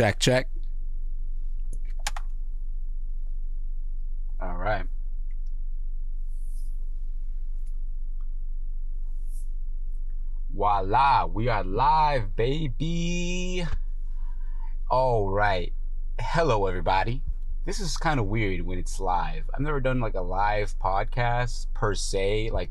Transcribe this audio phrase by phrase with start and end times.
[0.00, 0.48] Check, check.
[4.40, 4.86] All right.
[10.54, 13.66] Voila, we are live, baby.
[14.90, 15.74] All right.
[16.18, 17.22] Hello, everybody.
[17.66, 19.50] This is kind of weird when it's live.
[19.52, 22.70] I've never done like a live podcast per se, like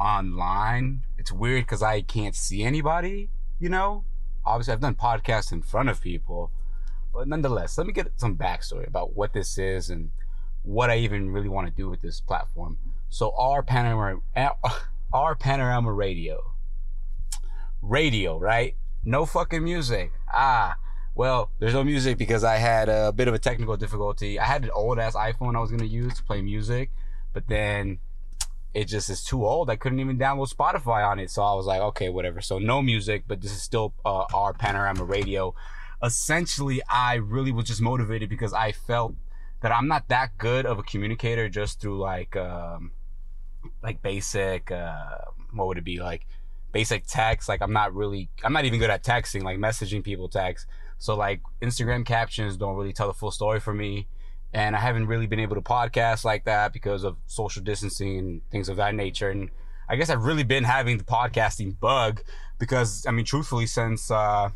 [0.00, 1.02] online.
[1.16, 4.02] It's weird because I can't see anybody, you know?
[4.46, 6.50] Obviously, I've done podcasts in front of people,
[7.12, 10.10] but nonetheless, let me get some backstory about what this is and
[10.62, 12.78] what I even really want to do with this platform.
[13.08, 14.20] So, our panorama,
[15.12, 16.52] our panorama radio,
[17.80, 18.76] radio, right?
[19.04, 20.12] No fucking music.
[20.32, 20.76] Ah,
[21.14, 24.38] well, there's no music because I had a bit of a technical difficulty.
[24.38, 26.90] I had an old ass iPhone I was gonna use to play music,
[27.32, 28.00] but then
[28.74, 29.70] it just is too old.
[29.70, 31.30] I couldn't even download Spotify on it.
[31.30, 32.40] So I was like, okay, whatever.
[32.40, 35.54] So no music, but this is still uh, our panorama radio.
[36.02, 39.14] Essentially, I really was just motivated because I felt
[39.60, 42.90] that I'm not that good of a communicator just through like, um,
[43.82, 45.18] like basic, uh,
[45.52, 46.26] what would it be like?
[46.72, 47.48] Basic text.
[47.48, 50.66] Like I'm not really, I'm not even good at texting, like messaging people text.
[50.98, 54.08] So like Instagram captions don't really tell the full story for me
[54.54, 58.50] and I haven't really been able to podcast like that because of social distancing and
[58.50, 59.28] things of that nature.
[59.28, 59.50] And
[59.88, 62.22] I guess I've really been having the podcasting bug
[62.58, 64.50] because I mean, truthfully, since uh,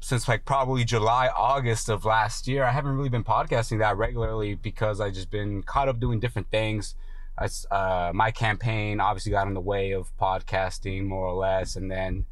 [0.00, 4.56] since like probably July, August of last year, I haven't really been podcasting that regularly
[4.56, 6.96] because I just been caught up doing different things.
[7.38, 11.88] As uh, my campaign obviously got in the way of podcasting more or less, and
[11.88, 12.26] then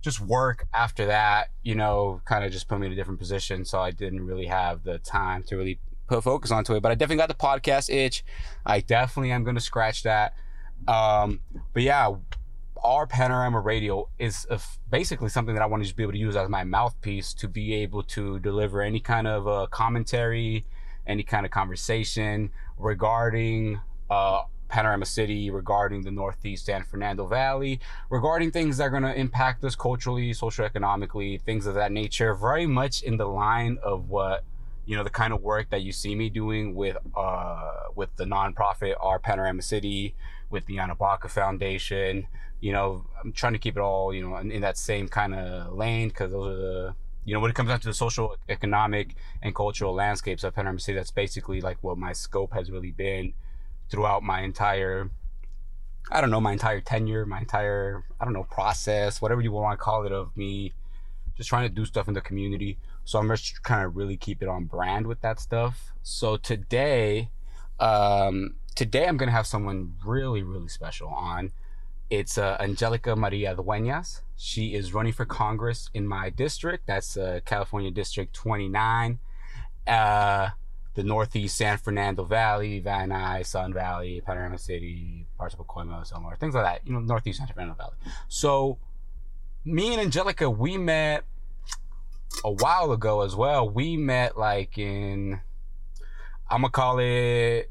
[0.00, 3.66] just work after that, you know, kind of just put me in a different position.
[3.66, 5.78] So I didn't really have the time to really
[6.10, 6.82] put focus onto it.
[6.82, 8.24] But I definitely got the podcast itch.
[8.66, 10.34] I definitely am going to scratch that.
[10.88, 11.40] Um,
[11.72, 12.12] but yeah,
[12.82, 14.46] our panorama radio is
[14.90, 17.48] basically something that I want to just be able to use as my mouthpiece to
[17.48, 20.64] be able to deliver any kind of uh, commentary,
[21.06, 28.50] any kind of conversation regarding uh, Panorama City, regarding the Northeast San Fernando Valley, regarding
[28.50, 33.02] things that are going to impact us culturally, socioeconomically, things of that nature, very much
[33.02, 34.44] in the line of what
[34.86, 38.24] you know the kind of work that you see me doing with uh with the
[38.24, 40.14] nonprofit our panorama city
[40.50, 42.26] with the Anabaca Foundation.
[42.60, 45.34] You know, I'm trying to keep it all, you know, in, in that same kind
[45.34, 48.36] of lane because those are the, you know, when it comes down to the social,
[48.48, 52.90] economic, and cultural landscapes of Panorama City, that's basically like what my scope has really
[52.90, 53.32] been
[53.88, 55.08] throughout my entire,
[56.10, 59.78] I don't know, my entire tenure, my entire, I don't know, process, whatever you want
[59.78, 60.72] to call it, of me
[61.36, 62.76] just trying to do stuff in the community.
[63.10, 65.92] So I'm just kind of really keep it on brand with that stuff.
[66.00, 67.30] So today,
[67.80, 71.50] um, today I'm gonna have someone really, really special on.
[72.08, 74.20] It's uh, Angelica Maria Dueñas.
[74.36, 76.86] She is running for Congress in my district.
[76.86, 79.18] That's uh, California District 29.
[79.88, 80.50] Uh,
[80.94, 86.36] the Northeast San Fernando Valley, Van Nuys, Sun Valley, Panorama City, parts of Pacoima, somewhere,
[86.36, 86.86] things like that.
[86.86, 87.96] You know, Northeast San Fernando Valley.
[88.28, 88.78] So,
[89.64, 91.24] me and Angelica, we met
[92.44, 93.68] a while ago as well.
[93.68, 95.40] We met like in,
[96.50, 97.70] I'm gonna call it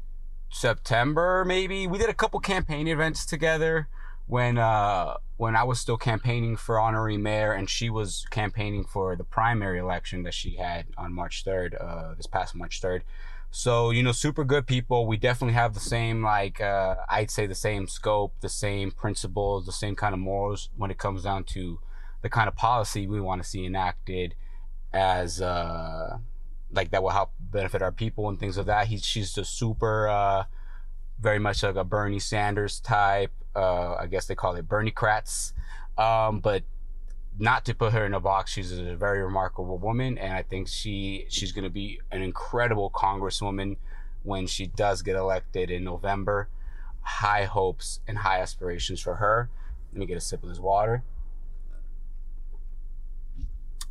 [0.50, 1.86] September maybe.
[1.86, 3.88] We did a couple campaign events together
[4.26, 9.16] when uh when I was still campaigning for honorary mayor and she was campaigning for
[9.16, 13.00] the primary election that she had on March 3rd, uh, this past March 3rd.
[13.50, 15.06] So, you know, super good people.
[15.06, 19.64] We definitely have the same, like, uh, I'd say the same scope, the same principles,
[19.64, 21.80] the same kind of morals when it comes down to
[22.20, 24.34] the kind of policy we want to see enacted
[24.92, 26.18] as uh,
[26.72, 28.86] like that will help benefit our people and things of that.
[28.86, 30.44] He's she's a super uh,
[31.20, 33.32] very much like a Bernie Sanders type.
[33.54, 35.52] Uh, I guess they call it Berniecrats.
[35.98, 36.62] Um, but
[37.38, 40.68] not to put her in a box, she's a very remarkable woman, and I think
[40.68, 43.76] she she's going to be an incredible congresswoman
[44.22, 46.48] when she does get elected in November.
[47.02, 49.48] High hopes and high aspirations for her.
[49.92, 51.02] Let me get a sip of this water.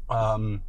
[0.10, 0.63] Um,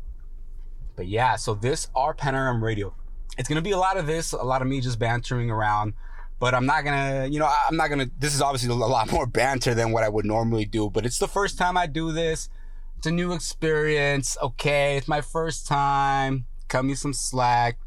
[1.01, 2.95] but yeah, so this our panorama radio.
[3.39, 5.95] It's gonna be a lot of this, a lot of me just bantering around.
[6.39, 8.11] But I'm not gonna, you know, I'm not gonna.
[8.19, 10.91] This is obviously a lot more banter than what I would normally do.
[10.91, 12.51] But it's the first time I do this.
[12.99, 14.37] It's a new experience.
[14.43, 16.45] Okay, it's my first time.
[16.69, 17.79] Cut me some slack.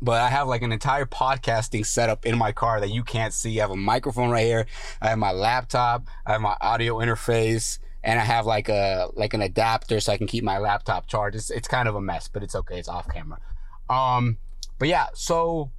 [0.00, 3.58] But I have like an entire podcasting setup in my car that you can't see.
[3.58, 4.66] I have a microphone right here.
[5.02, 6.06] I have my laptop.
[6.24, 10.16] I have my audio interface and I have like a like an adapter so I
[10.16, 11.36] can keep my laptop charged.
[11.36, 12.78] It's it's kind of a mess, but it's okay.
[12.78, 13.38] It's off camera.
[13.88, 14.38] Um,
[14.78, 15.70] but yeah, so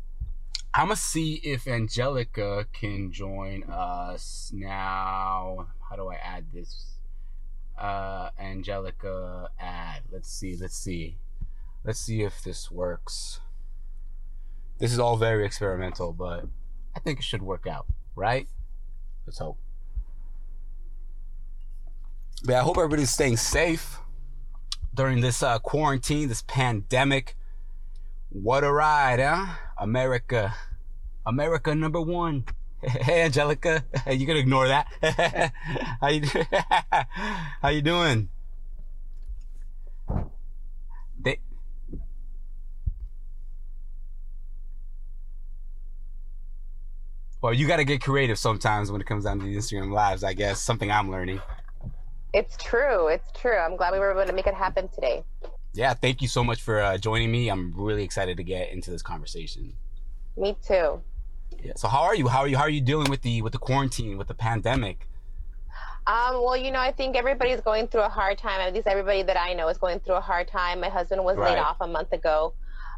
[0.73, 5.67] I'm gonna see if Angelica can join us now.
[5.89, 6.97] How do I add this?
[7.77, 10.03] Uh, Angelica add.
[10.11, 10.55] Let's see.
[10.55, 11.17] Let's see.
[11.83, 13.39] Let's see if this works.
[14.77, 16.45] This is all very experimental, but
[16.95, 18.47] I think it should work out, right?
[19.25, 19.57] Let's hope.
[22.43, 23.99] But I hope everybody's staying safe
[24.93, 27.35] during this uh, quarantine, this pandemic.
[28.29, 29.45] What a ride, huh?
[29.77, 30.55] America.
[31.25, 32.45] America number one.
[32.81, 33.83] Hey, Angelica.
[34.09, 34.87] You can ignore that.
[36.01, 36.23] How you
[37.61, 38.29] How you doing?
[47.41, 50.23] Well, you got to get creative sometimes when it comes down to the Instagram lives.
[50.23, 51.41] I guess something I'm learning.
[52.33, 53.07] It's true.
[53.07, 53.57] It's true.
[53.57, 55.23] I'm glad we were able to make it happen today.
[55.73, 57.49] Yeah, thank you so much for uh, joining me.
[57.49, 59.73] I'm really excited to get into this conversation.
[60.37, 61.01] Me too.
[61.61, 61.73] Yeah.
[61.75, 62.27] So how are you?
[62.27, 62.57] How are you?
[62.57, 65.07] How are you dealing with the with the quarantine, with the pandemic?
[66.07, 68.59] Um, well, you know, I think everybody's going through a hard time.
[68.59, 70.81] At least everybody that I know is going through a hard time.
[70.81, 71.53] My husband was Right.
[71.53, 72.53] laid off a month ago.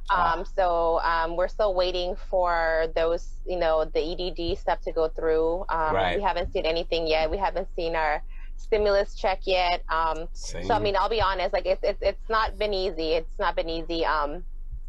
[0.10, 0.34] Ah.
[0.38, 5.10] Um, so um, we're still waiting for those, you know, the EDD stuff to go
[5.10, 5.66] through.
[5.70, 6.16] Um, Right.
[6.18, 7.30] We haven't seen anything yet.
[7.30, 8.22] We haven't seen our
[8.64, 9.84] stimulus check yet.
[9.90, 10.66] Um, Same.
[10.66, 11.54] So I mean, I'll be honest.
[11.54, 13.14] Like it's it's it's not been easy.
[13.14, 14.06] It's not been easy.
[14.06, 14.44] Um,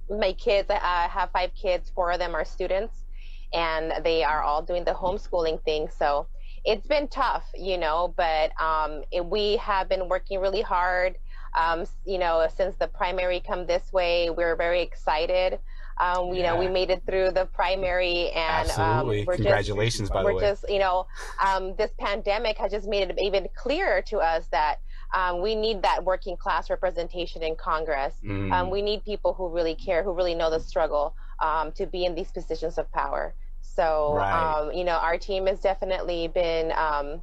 [0.08, 1.90] my kids, I have five kids.
[1.94, 2.94] Four of them are students,
[3.52, 5.88] and they are all doing the homeschooling thing.
[5.98, 6.26] So
[6.64, 8.14] it's been tough, you know.
[8.16, 11.16] But um, it, we have been working really hard.
[11.58, 15.58] Um, you know, since the primary come this way, we're very excited.
[15.98, 19.20] Um, you know, we made it through the primary, and Absolutely.
[19.20, 20.40] um, we're just Congratulations, by the we're way.
[20.42, 21.06] just you know
[21.44, 24.76] um, this pandemic has just made it even clearer to us that
[25.14, 28.52] um, we need that working class representation in congress Mm.
[28.52, 32.04] um, we need people who really care who really know the struggle um, to be
[32.04, 34.32] in these positions of power so Right.
[34.58, 37.22] um, you know our team has definitely been um,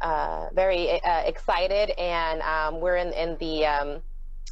[0.00, 4.02] uh, very uh, excited and um, we're in, in the um,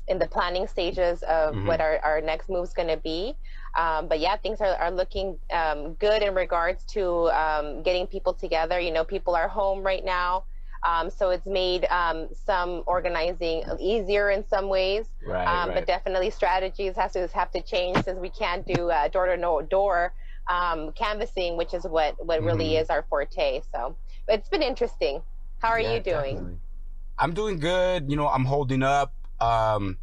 [0.09, 1.65] in the planning stages of Mhm.
[1.65, 3.37] what our, our next move is going to be
[3.77, 8.35] um, but yeah, things are, are looking um, good in regards to um, getting people
[8.35, 8.79] together.
[8.79, 10.45] You know, people are home right now.
[10.87, 15.75] Um, so it's made um, some organizing easier in some ways, right, um, right.
[15.75, 19.67] but definitely strategies has to have to change since we can't do uh, door to
[19.69, 20.15] door
[20.49, 22.77] um, canvassing, which is what what really Mhm.
[22.77, 23.62] is our forte.
[23.75, 23.97] So
[24.29, 25.25] it's been interesting.
[25.61, 26.43] How are Yeah, you doing?
[26.43, 26.61] definitely.
[27.19, 28.11] I'm doing good.
[28.11, 29.24] You know, I'm holding up.
[29.40, 29.98] Um,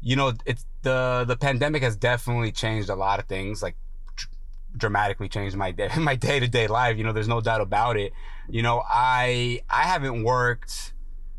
[0.00, 3.76] you know, it's the the pandemic has definitely changed a lot of things, like
[4.16, 4.30] dr-
[4.76, 6.96] dramatically changed my day my day to day life.
[6.96, 8.12] You know, there's no doubt about it.
[8.48, 10.92] You know, I I haven't worked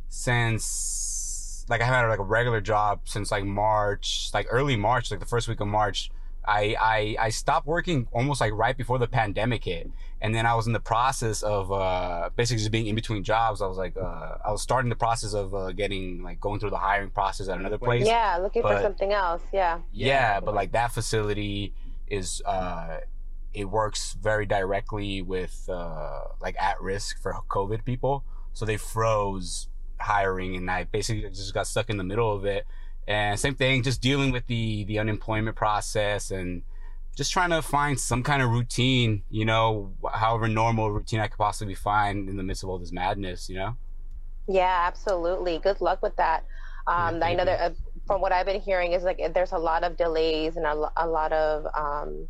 [0.09, 5.12] since like I haven't had like a regular job since like March, like early March,
[5.12, 6.12] like the first week of March.
[6.45, 9.91] I I I stopped working almost like right before the pandemic hit
[10.22, 13.62] and then I was in the process of uh, basically just being in between jobs.
[13.62, 16.72] I was like, uh, I was starting the process of uh, getting like going through
[16.72, 18.06] the hiring process at another place.
[18.06, 19.44] Yeah, looking but- for something else.
[19.54, 19.80] Yeah.
[19.92, 21.74] Yeah, but like that facility
[22.08, 23.02] is, uh,
[23.54, 28.24] it works very directly with uh, like at risk for COVID people.
[28.54, 29.68] So they froze
[30.00, 32.66] hiring, and I basically just got stuck in the middle of it.
[33.08, 36.63] And same thing, just dealing with the the unemployment process and
[37.18, 41.40] just trying to find some kind of routine, you know, however normal routine I could
[41.40, 43.75] possibly find in the midst of all this madness, you know?
[44.48, 45.58] Yeah, absolutely.
[45.58, 46.46] Good luck with that.
[46.86, 47.74] Um, Yeah, I know that uh,
[48.06, 51.08] from what I've been hearing is like there's a lot of delays and a, a
[51.08, 52.30] lot of um,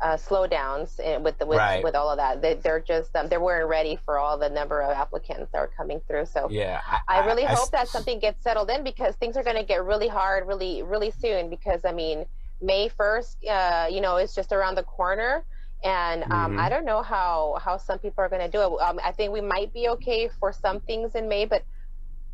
[0.00, 1.82] uh, slowdowns in- with the with, Right.
[1.82, 2.40] with all of that.
[2.40, 5.70] They, they're just um, they weren't ready for all the number of applicants that are
[5.76, 6.26] coming through.
[6.26, 6.80] So Yeah.
[7.08, 9.84] I really I- hope that something gets settled in because things are going to get
[9.84, 12.24] really hard really really soon because I mean
[12.62, 15.44] May 1st uh, you know is just around the corner
[15.84, 16.58] and um, Mhm.
[16.58, 18.82] I don't know how how some people are going to do it.
[18.82, 21.64] Um, I think we might be okay for some things in May but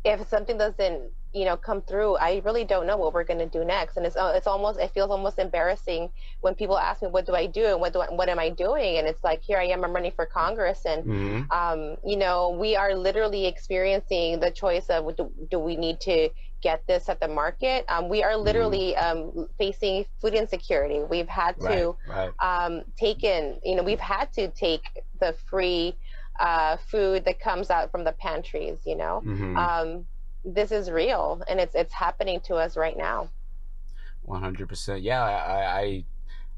[0.03, 3.47] if something doesn't you know come through I really don't know what we're going to
[3.49, 6.09] do next and it's uh, it's almost it feels almost embarrassing
[6.41, 8.49] when people ask me what do I do and what do I, what am I
[8.49, 11.51] doing and it's like here I am I'm running for Congress and Mhm.
[11.51, 16.29] um, you know, we are literally experiencing the choice of do, do we need to
[16.61, 17.85] get this at the market?
[17.89, 20.99] Um, we are literally um, facing food insecurity.
[20.99, 22.31] We've had to right.
[22.39, 24.83] um, take in, you know, we've had to take
[25.19, 25.95] the free
[26.39, 28.79] uh, food that comes out from the pantries.
[28.85, 29.57] You know, Mhm.
[29.57, 30.05] um,
[30.45, 33.29] this is real, and it's it's happening to us right now.
[34.23, 35.01] One hundred percent.
[35.01, 36.05] Yeah, I, I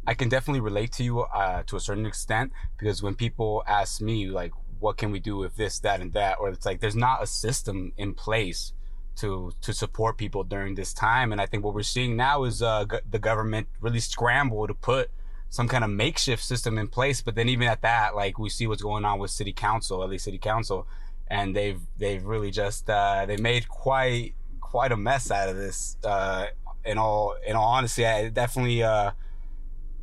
[0.08, 4.02] I can definitely relate to you uh, to a certain extent because when people ask
[4.02, 6.96] me like, "What can we do with this, that, and that?" or it's like there's
[6.96, 8.74] not a system in place
[9.20, 12.62] to to support people during this time, and I think what we're seeing now is
[12.62, 15.10] uh, g- the government really scramble to put
[15.50, 17.22] some kind of makeshift system in place.
[17.22, 20.10] But then even at that, like we see what's going on with city council, at
[20.10, 20.88] least city council,
[21.28, 25.98] and they've they've really just uh, they made quite quite a mess out of this
[26.04, 26.46] uh,
[26.86, 29.12] in all in all honesty, I definitely uh,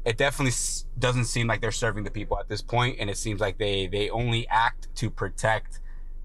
[0.04, 0.54] it definitely
[0.98, 3.86] doesn't seem like they're serving the people at this point, and it seems like they
[3.86, 5.80] they only act to protect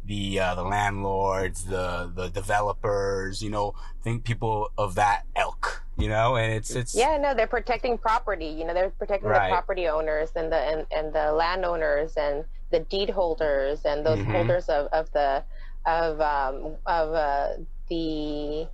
[0.06, 6.10] the uh, the landlords, the the developers, you know, think people of that ilk, you
[6.10, 9.50] know, and it's it's yeah, no, they're protecting property, you know, they're protecting right.
[9.50, 14.20] the property owners and the and, and the landowners and the deed holders and those
[14.20, 14.32] mm-hmm.
[14.32, 15.44] holders of, of the
[15.86, 17.50] of um, of uh,
[17.90, 18.68] the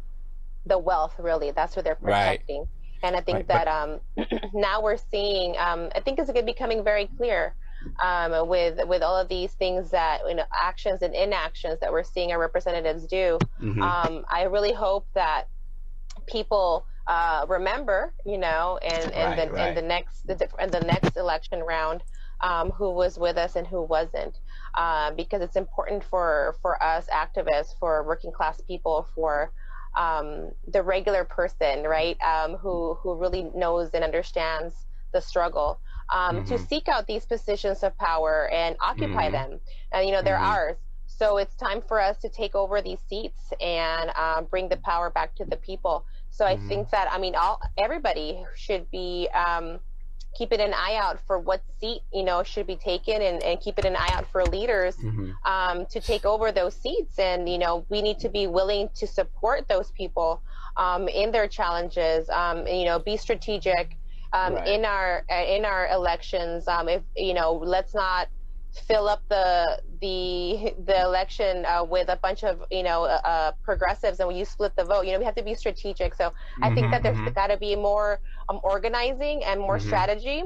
[0.66, 2.68] the wealth really that's what they're protecting right.
[3.04, 3.48] and i think right.
[3.48, 4.00] that um,
[4.54, 7.56] now we're seeing um, i think it's becoming very clear
[8.04, 12.04] um, with with all of these things that you know actions and inactions that we're
[12.04, 13.38] seeing our representatives do.
[13.62, 13.82] Mm-hmm.
[13.82, 15.48] Um, I really hope that
[16.28, 19.68] people uh, remember, you know, and and right, the right.
[19.68, 22.04] and the next the and the next election round.
[22.40, 24.42] Um, who was with us and who wasn't,
[24.76, 29.52] uh, because it's important for for us activists, for working class people, for
[29.98, 34.76] um, the regular person, right, um, who who really knows and understands
[35.14, 36.46] the struggle um, mm-hmm.
[36.46, 39.52] to seek out these positions of power and occupy mm-hmm.
[39.52, 39.60] them.
[39.92, 40.46] And, you know, they're mm-hmm.
[40.46, 40.78] ours.
[41.06, 45.10] So it's time for us to take over these seats and um, bring the power
[45.10, 46.06] back to the people.
[46.30, 46.92] So I think mm-hmm.
[46.92, 49.80] that, I mean, all everybody should be um,
[50.38, 53.86] keeping an eye out for what seat, you know, should be taken and, and keeping
[53.86, 55.32] an eye out for leaders mm-hmm.
[55.52, 57.18] um, to take over those seats.
[57.18, 60.42] And, you know, we need to be willing to support those people
[60.76, 63.98] um, in their challenges, um, and, you know, be strategic
[64.34, 64.68] um, right.
[64.68, 66.68] in our uh, in our elections.
[66.68, 68.28] Um, if you know, let's not
[68.88, 73.52] fill up the the the election uh, with a bunch of you know uh, uh
[73.64, 76.26] progressives and when you split the vote you know we have to be strategic so
[76.26, 77.34] mm-hmm, i think that there's mm-hmm.
[77.34, 78.20] got to be more
[78.50, 79.88] um, organizing and more mm-hmm.
[79.88, 80.44] strategy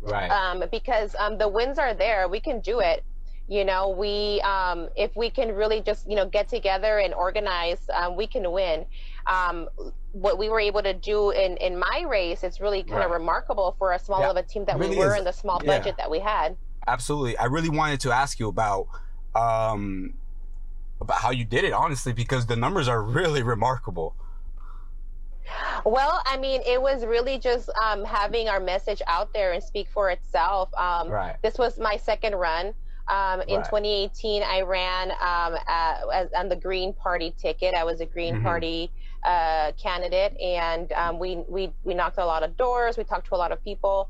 [0.00, 3.04] right um, because um, the wins are there we can do it
[3.48, 7.78] you know we um, if we can really just you know get together and organize
[7.92, 8.84] um, we can win
[9.26, 9.68] um,
[10.12, 13.06] what we were able to do in in my race it's really kind right.
[13.06, 14.30] of remarkable for a small yeah.
[14.30, 17.36] of a team that really we were in the small budget that we had absolutely
[17.38, 18.86] i really wanted to ask you about
[19.34, 20.14] um
[21.00, 24.14] about how you did it honestly because the numbers are really remarkable
[25.84, 29.88] well, I mean, it was really just um, having our message out there and speak
[29.92, 30.72] for itself.
[30.74, 31.36] Um, right.
[31.42, 32.72] This was my second run.
[33.06, 33.64] Um, in right.
[33.64, 37.74] 2018, I ran um, at, on the Green Party ticket.
[37.74, 38.44] I was a Green mm-hmm.
[38.44, 38.90] Party
[39.24, 42.96] uh, candidate, and um, we we we knocked a lot of doors.
[42.96, 44.08] We talked to a lot of people,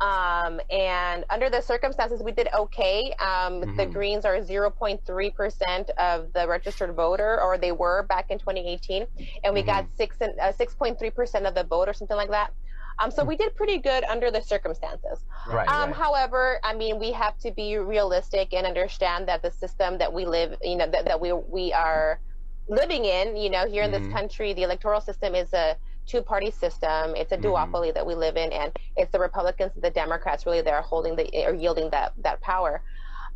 [0.00, 3.14] um, and under the circumstances, we did okay.
[3.18, 3.76] Um, mm-hmm.
[3.76, 9.06] The Greens are 0.3 percent of the registered voter, or they were back in 2018,
[9.42, 9.66] and we mm-hmm.
[9.66, 12.52] got six and uh, 6.3 percent of the vote, or something like that.
[12.98, 15.24] Um, so we did pretty good under the circumstances.
[15.48, 15.96] Right, um, right.
[15.96, 20.24] However, I mean, we have to be realistic and understand that the system that we
[20.24, 22.20] live, you know, that, that we we are
[22.68, 24.04] living in, you know, here in mm-hmm.
[24.04, 27.14] this country, the electoral system is a two-party system.
[27.16, 27.46] It's a mm-hmm.
[27.46, 27.94] duopoly mm-hmm.
[27.94, 31.16] that we live in, and it's the Republicans and the Democrats really that are holding
[31.16, 32.82] the or yielding that that power.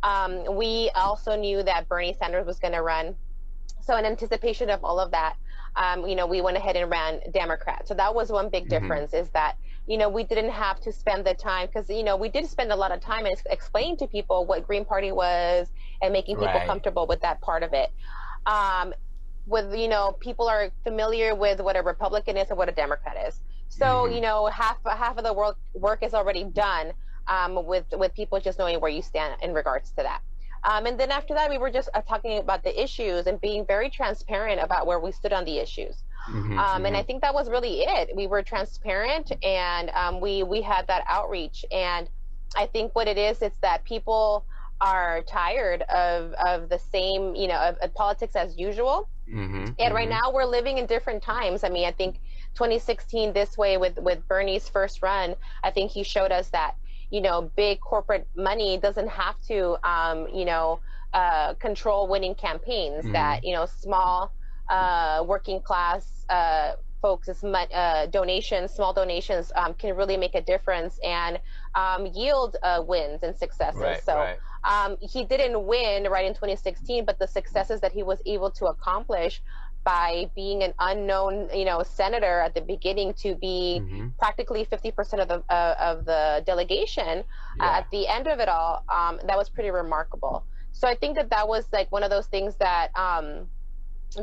[0.03, 3.15] Um, we also knew that Bernie Sanders was going to run.
[3.81, 5.35] So in anticipation of all of that,
[5.75, 7.87] um, you know, we went ahead and ran Democrat.
[7.87, 8.69] So that was one big mm-hmm.
[8.69, 9.57] difference is that,
[9.87, 12.71] you know, we didn't have to spend the time because, you know, we did spend
[12.71, 15.67] a lot of time ex- explaining to people what Green Party was
[16.01, 16.67] and making people right.
[16.67, 17.91] comfortable with that part of it.
[18.45, 18.93] Um,
[19.47, 23.17] with, you know, people are familiar with what a Republican is and what a Democrat
[23.27, 23.39] is.
[23.69, 24.15] So, mm-hmm.
[24.15, 26.93] you know, half half of the work work is already done
[27.27, 30.21] um, with with people just knowing where you stand in regards to that.
[30.63, 33.65] Um, and then after that, we were just uh, talking about the issues and being
[33.65, 36.03] very transparent about where we stood on the issues.
[36.27, 36.85] Mm-hmm, um, mm-hmm.
[36.87, 38.15] And I think that was really it.
[38.15, 41.65] We were transparent and um, we we had that outreach.
[41.71, 42.09] And
[42.55, 44.45] I think what it is, it's that people
[44.81, 49.09] are tired of of the same, you know, of, of politics as usual.
[49.29, 50.19] Mm-hmm, and right mm-hmm.
[50.19, 51.63] now we're living in different times.
[51.63, 52.15] I mean, I think
[52.55, 56.75] 2016 this way with with Bernie's first run, I think he showed us that
[57.09, 60.79] you know, big corporate money doesn't have to, um, you know,
[61.13, 63.03] uh, control winning campaigns.
[63.03, 63.13] Mm-hmm.
[63.13, 64.31] That you know, small,
[64.69, 70.99] uh, working class uh, folks' uh, donations, small donations, um, can really make a difference
[71.03, 71.39] and
[71.75, 73.81] um, yield uh, wins and successes.
[73.81, 74.15] Right, so.
[74.15, 74.37] Right.
[74.65, 78.65] Um, he didn't win right in 2016, but the successes that he was able to
[78.65, 79.41] accomplish
[79.83, 84.07] by being an unknown, you know, senator at the beginning to be mm-hmm.
[84.17, 87.23] practically 50% of the uh, of the delegation
[87.57, 87.65] yeah.
[87.65, 88.83] uh, at the end of it all.
[88.89, 90.43] Um, that was pretty remarkable.
[90.71, 93.47] So I think that that was like one of those things that um,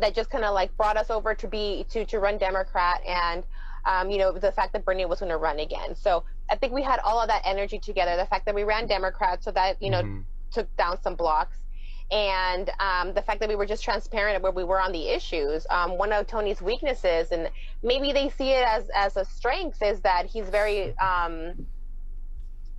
[0.01, 3.45] that just kind of like brought us over to be to to run Democrat and.
[3.89, 5.95] Um, you know, the fact that Bernie was going to run again.
[5.95, 8.17] So I think we had all of that energy together.
[8.17, 10.23] The fact that we ran Democrat, so that you know, mm-hmm.
[10.51, 11.57] took down some blocks
[12.11, 15.67] and um, the fact that we were just transparent where we were on the issues.
[15.71, 17.51] Um, one of Tony's weaknesses, and
[17.83, 21.55] maybe they see it as as a strength, is that he's very um,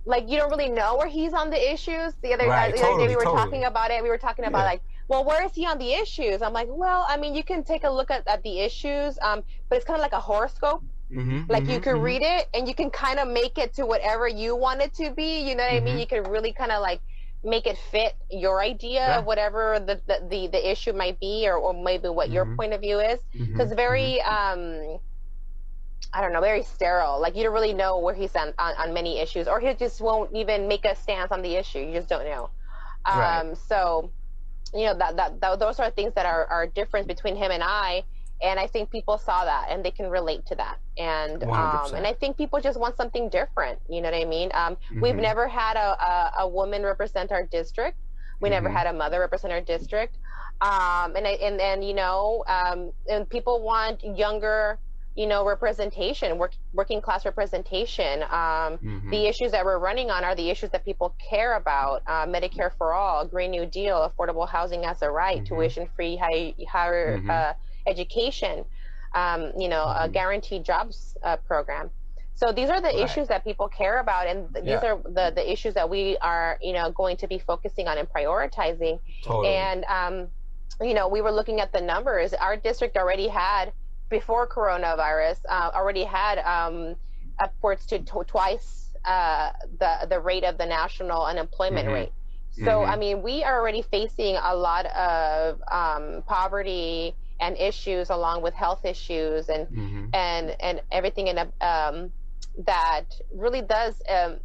[0.04, 2.14] like you don't really know where he's on the issues.
[2.22, 3.26] The other, Right, the other day we were totally.
[3.26, 4.02] talking about it.
[4.02, 4.64] We were talking about Yeah.
[4.64, 6.42] like, well, where is he on the issues?
[6.42, 9.44] I'm like, well, I mean, you can take a look at, at the issues, um,
[9.68, 10.84] but it's kind of like a horoscope.
[11.10, 12.00] Mm-hmm, Like you mhm, can mhm.
[12.00, 15.14] read it and you can kind of make it to whatever you want it to
[15.14, 15.48] be.
[15.48, 15.98] You know what I mean?
[15.98, 15.98] Mhm.
[15.98, 17.02] You can really kind of like
[17.44, 19.18] make it fit your idea Yeah.
[19.18, 22.58] of whatever the, the, the, the issue might be or, or maybe what your Mhm.
[22.58, 23.20] point of view is.
[23.56, 24.98] Because very, um,
[26.12, 27.20] I don't know, very sterile.
[27.20, 30.00] Like you don't really know where he's on, on, on many issues or he just
[30.00, 31.78] won't even make a stance on the issue.
[31.80, 32.50] You just don't know.
[33.04, 33.54] Um, Right.
[33.54, 34.12] So,
[34.74, 37.62] you know, that, that, that, those are things that are, are different between him and
[37.62, 38.04] I
[38.42, 40.78] and I think people saw that and they can relate to that.
[40.98, 43.80] And um, and I think people just want something different.
[43.88, 44.50] You know what I mean?
[44.54, 45.18] Um, We've Mhm.
[45.18, 47.98] never had a, a, a woman represent our district.
[48.40, 48.70] We never Mhm.
[48.70, 50.18] had a mother represent our district.
[50.60, 54.78] Um, and I, and and you know, um, and people want younger,
[55.14, 58.22] you know, representation, work, working class representation.
[58.30, 59.10] Um, Mhm.
[59.10, 62.70] the issues that we're running on are the issues that people care about uh, medicare
[62.76, 65.46] for all green new deal affordable housing as a right Mhm.
[65.46, 67.28] tuition free high, higher Mhm.
[67.28, 67.52] uh,
[67.88, 68.64] education
[69.14, 70.12] um, you know a Mhm.
[70.12, 71.90] guaranteed jobs uh, program
[72.34, 73.04] so these are the Right.
[73.04, 74.92] issues that people care about and th- these Yeah.
[74.92, 78.08] are the, the issues that we are you know going to be focusing on and
[78.16, 79.48] prioritizing Totally.
[79.48, 80.14] and um,
[80.88, 83.72] you know we were looking at the numbers our district already had
[84.10, 86.76] before coronavirus uh, already had um,
[87.38, 88.68] upwards to tw- twice
[89.04, 91.94] uh, the the rate of the national unemployment Mhm.
[91.98, 92.12] rate
[92.64, 92.88] so Mhm.
[92.92, 98.54] i mean we are already facing a lot of um, poverty and issues along with
[98.54, 100.10] health issues and Mhm.
[100.14, 102.12] and and everything in a, um,
[102.66, 103.04] that
[103.34, 104.40] really does um,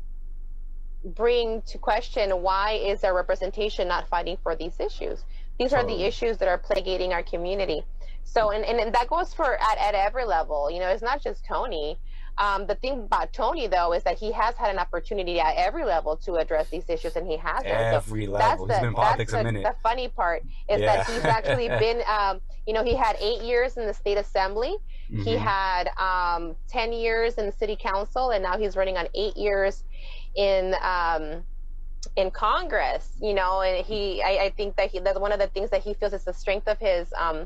[1.04, 5.24] bring to question why is our representation not fighting for these issues?
[5.60, 7.84] These are the issues that are plaguing our community.
[8.24, 10.72] So and, and, and that goes for at, at every level.
[10.72, 11.98] You know it's not just tony
[12.38, 15.86] um, the thing about tony though is that he has had an opportunity at every
[15.86, 18.66] level to address these issues and he hasn't so Every that's level.
[18.68, 19.64] the, He's been in politics that's a the, minute.
[19.64, 20.98] the funny part is Yeah.
[20.98, 24.76] that he's actually been um, you know he had eight years in the state assembly
[25.10, 25.38] he Mhm.
[25.38, 29.84] had um, 10 years in the city council and now he's running on eight years
[30.36, 31.44] in um,
[32.16, 35.48] in congress you know and he I, I think that he that's one of the
[35.48, 37.46] things that he feels is the strength of his um,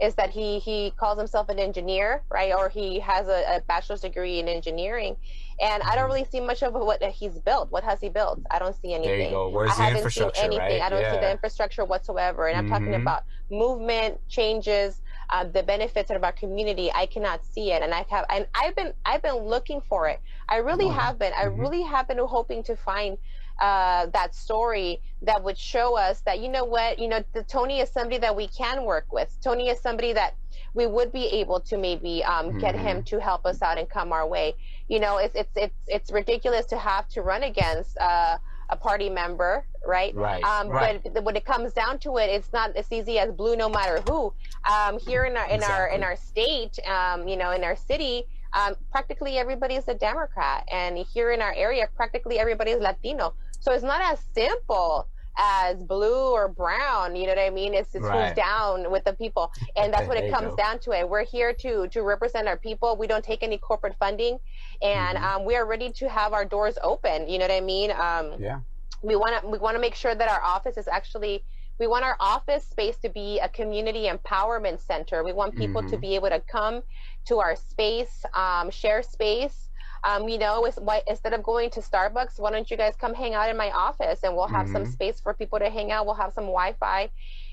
[0.00, 4.00] is that he he calls himself an engineer right or he has a, a bachelor's
[4.00, 5.16] degree in engineering
[5.60, 6.08] and i don't Mhm.
[6.08, 9.10] really see much of what he's built what has he built i don't see anything
[9.10, 9.48] There you go.
[9.48, 10.80] Where's I the haven't infrastructure, seen anything.
[10.80, 10.82] right?
[10.82, 12.48] I don't see the infrastructure whatsoever.
[12.48, 13.02] And I'm talking Mhm.
[13.02, 16.90] about movement, changes, uh, the benefits of our community.
[16.94, 20.20] I cannot see it, and I have, and I've been, I've been looking for it.
[20.48, 20.94] I really Mhm.
[20.94, 21.32] have been.
[21.38, 21.58] I Mhm.
[21.58, 23.16] really have been hoping to find
[23.60, 27.80] uh, that story that would show us that you know what, you know, the Tony
[27.80, 29.36] is somebody that we can work with.
[29.42, 30.34] Tony is somebody that
[30.74, 33.16] we would be able to maybe um, get him Mm-hmm.
[33.16, 34.54] to help us out and come our way.
[34.88, 38.38] You know, it's it's it's it's ridiculous to have to run against uh,
[38.70, 40.14] a party member, right?
[40.14, 40.42] Right.
[40.44, 41.00] Um, right.
[41.12, 44.00] But when it comes down to it, it's not as easy as blue, no matter
[44.02, 44.32] who.
[44.70, 48.24] Um, here in our in our in our state, um, you know, in our city,
[48.52, 53.34] um, practically everybody is a Democrat, and here in our area, practically everybody is Latino.
[53.64, 57.16] So it's not as simple as blue or brown.
[57.16, 57.72] You know what I mean?
[57.74, 58.26] It's, it's Right.
[58.28, 60.56] who's down with the people, and that's what it comes go.
[60.56, 60.92] down to.
[60.92, 61.08] It.
[61.08, 62.96] We're here to to represent our people.
[62.96, 64.38] We don't take any corporate funding,
[64.82, 65.24] and Mhm.
[65.24, 67.26] um, we are ready to have our doors open.
[67.28, 67.90] You know what I mean?
[67.90, 68.60] Um, Yeah.
[69.02, 71.44] we want to we want to make sure that our office is actually
[71.80, 75.96] we want our office space to be a community empowerment center we want people to
[75.96, 76.00] Mhm.
[76.00, 76.82] be able to come
[77.26, 79.63] to our space um, share space
[80.04, 83.34] um, you know why instead of going to starbucks why don't you guys come hang
[83.34, 84.86] out in my office and we'll have some Mhm.
[84.86, 87.10] space for people to hang out we'll have some wi-fi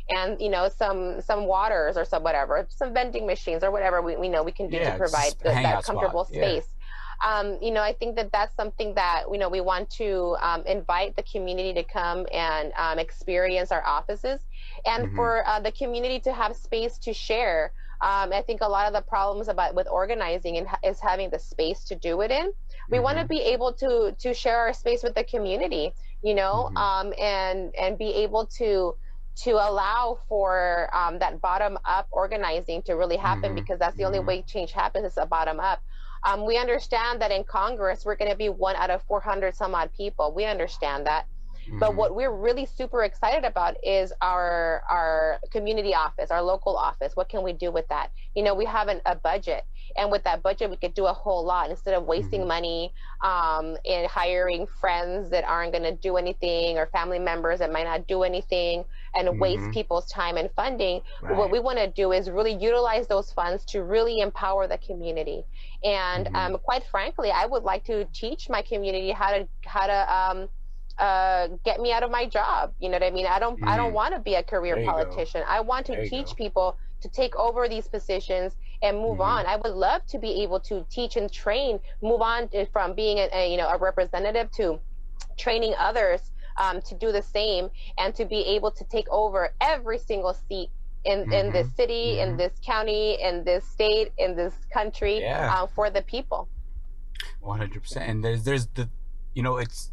[0.09, 4.15] and you know some some waters or some whatever some vending machines or whatever we,
[4.17, 5.85] we know we can do Yeah, to provide just a th- that hangout spot.
[5.85, 6.53] comfortable Yeah.
[6.53, 6.67] space
[7.25, 10.63] um, you know, I think that that's something that you know we want to um,
[10.65, 14.45] invite the community to come and um, experience our offices,
[14.85, 15.15] and Mhm.
[15.15, 17.73] for uh, the community to have space to share.
[18.01, 21.39] Um, I think a lot of the problems about with organizing and, is having the
[21.39, 22.51] space to do it in.
[22.89, 23.29] We want to Mhm.
[23.29, 26.77] be able to to share our space with the community, you know, Mhm.
[26.77, 28.95] um, and and be able to
[29.43, 33.55] to allow for um, that bottom up organizing to really happen Mhm.
[33.55, 34.25] because that's the only Mhm.
[34.25, 35.81] way change happens is a bottom up.
[36.23, 39.73] Um, we understand that in Congress we're going to be one out of 400 some
[39.75, 40.33] odd people.
[40.33, 41.25] We understand that.
[41.79, 41.95] But Mhm.
[41.95, 47.15] what we're really super excited about is our our community office, our local office.
[47.15, 48.11] What can we do with that?
[48.35, 51.13] You know, we have an, a budget, and with that budget, we could do a
[51.13, 52.47] whole lot instead of wasting Mhm.
[52.47, 57.71] money um, in hiring friends that aren't going to do anything or family members that
[57.71, 58.85] might not do anything.
[59.13, 59.39] and mm-hmm.
[59.39, 61.01] waste people's time and funding.
[61.21, 61.35] Right.
[61.35, 65.43] What we want to do is really utilize those funds to really empower the community.
[65.83, 66.35] And mm-hmm.
[66.35, 70.49] um, quite frankly, I would like to teach my community how to how to um,
[71.01, 72.73] uh, get me out of my job.
[72.79, 73.25] You know what I mean?
[73.25, 73.67] I don't mm.
[73.67, 73.95] I don't mm.
[73.95, 75.41] want to be a career politician.
[75.41, 75.47] Go.
[75.47, 79.21] I want to teach people to take over these positions and move mm-hmm.
[79.21, 79.45] on.
[79.47, 83.27] I would love to be able to teach and train, move on from being a,
[83.33, 84.79] a you know a representative to
[85.37, 89.97] training others um, to do the same and to be able to take over every
[89.97, 90.69] single seat
[91.05, 91.33] in, mm-hmm.
[91.33, 92.31] in this city, mm-hmm.
[92.31, 95.51] in this county, in this state, in this country yeah.
[95.53, 96.47] uh, for the people.
[97.43, 97.97] 100%.
[97.97, 98.89] And there's, there's the,
[99.33, 99.91] you know, it's,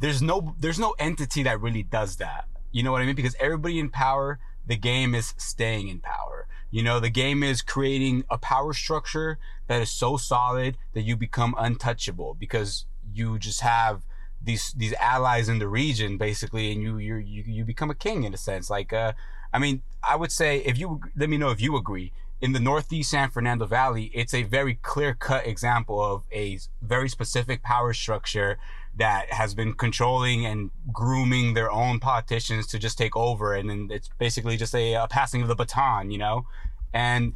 [0.00, 2.46] there's no, there's no entity that really does that.
[2.72, 3.14] You know what I mean?
[3.14, 6.46] Because everybody in power, the game is staying in power.
[6.70, 11.16] You know, the game is creating a power structure that is so solid that you
[11.16, 14.02] become untouchable because you just have
[14.44, 18.34] these these allies in the region basically and you you you become a king in
[18.34, 19.12] a sense like uh
[19.52, 22.60] i mean i would say if you let me know if you agree in the
[22.60, 27.92] northeast san fernando valley it's a very clear cut example of a very specific power
[27.92, 28.58] structure
[28.96, 33.88] that has been controlling and grooming their own politicians to just take over and then
[33.90, 36.46] it's basically just a, a passing of the baton you know
[36.92, 37.34] and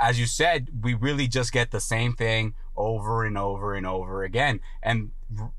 [0.00, 4.22] as you said we really just get the same thing over and over and over
[4.22, 4.60] again.
[4.82, 5.10] And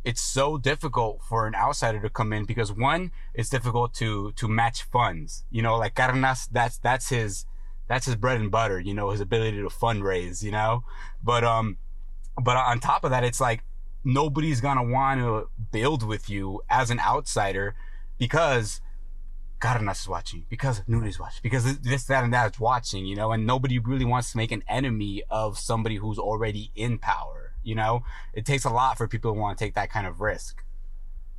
[0.03, 4.47] it's so difficult for an outsider to come in because one, it's difficult to to
[4.47, 5.43] match funds.
[5.51, 7.45] You know, like Cardenas, that's that's his
[7.87, 8.79] that's his bread and butter.
[8.79, 10.41] You know, his ability to fundraise.
[10.41, 10.83] You know,
[11.23, 11.77] but um,
[12.41, 13.63] but on top of that, it's like
[14.03, 17.75] nobody's gonna want to build with you as an outsider
[18.17, 18.81] because
[19.59, 23.31] Cardenas is watching, because Nunes watching, because this, that, and that is watching, you know,
[23.31, 27.75] and nobody really wants to make an enemy of somebody who's already in power, you
[27.75, 28.03] know?
[28.33, 30.63] It takes a lot for people to want to take that kind of risk.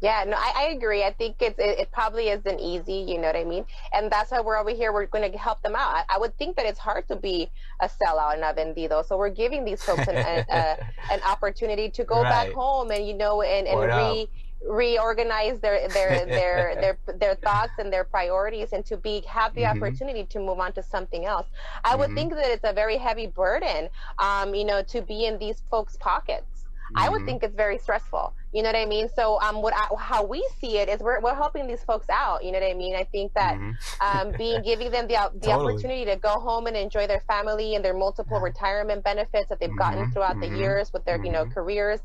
[0.01, 1.05] Yeah, no, I, I agree.
[1.05, 3.67] I think it's, it, it, probably isn't easy, you know what I mean?
[3.93, 4.93] And that's why we're over here.
[4.93, 5.95] We're going to help them out.
[5.95, 9.05] I, I, would think that it's hard to be a sellout and a vendido.
[9.05, 10.47] So we're giving these folks an, a,
[11.13, 12.47] an opportunity to go right.
[12.47, 14.29] back home and, you know, and, and re.
[14.63, 19.63] Reorganize their their their their their thoughts and their priorities and to be have the
[19.63, 19.83] mm-hmm.
[19.83, 21.47] opportunity to move on to something else
[21.83, 22.01] i mm-hmm.
[22.01, 25.63] would think that it's a very heavy burden um you know to be in these
[25.71, 26.99] folks pockets mm-hmm.
[26.99, 27.29] i would mm-hmm.
[27.29, 30.47] think it's very stressful you know what i mean so um what I, how we
[30.61, 33.05] see it is we're, we're helping these folks out you know what i mean i
[33.05, 34.19] think that mm-hmm.
[34.19, 35.75] um being giving them the the totally.
[35.75, 39.77] opportunity to go home and enjoy their family and their multiple retirement benefits that they've
[39.77, 40.13] gotten mm-hmm.
[40.13, 42.01] throughout the years with their you know careers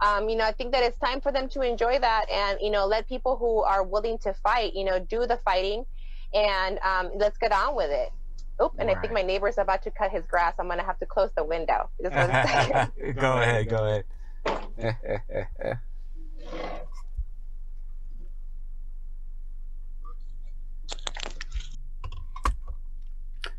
[0.00, 2.70] um, you know, I think that it's time for them to enjoy that and, you
[2.70, 5.86] know, let people who are willing to fight, you know, do the fighting
[6.32, 8.10] and um, let's get on with it.
[8.58, 8.96] Oh, and right.
[8.96, 10.54] I think my neighbor's about to cut his grass.
[10.58, 11.90] I'm going to have to close the window.
[12.00, 13.16] Just one second.
[13.16, 14.04] go ahead, go ahead.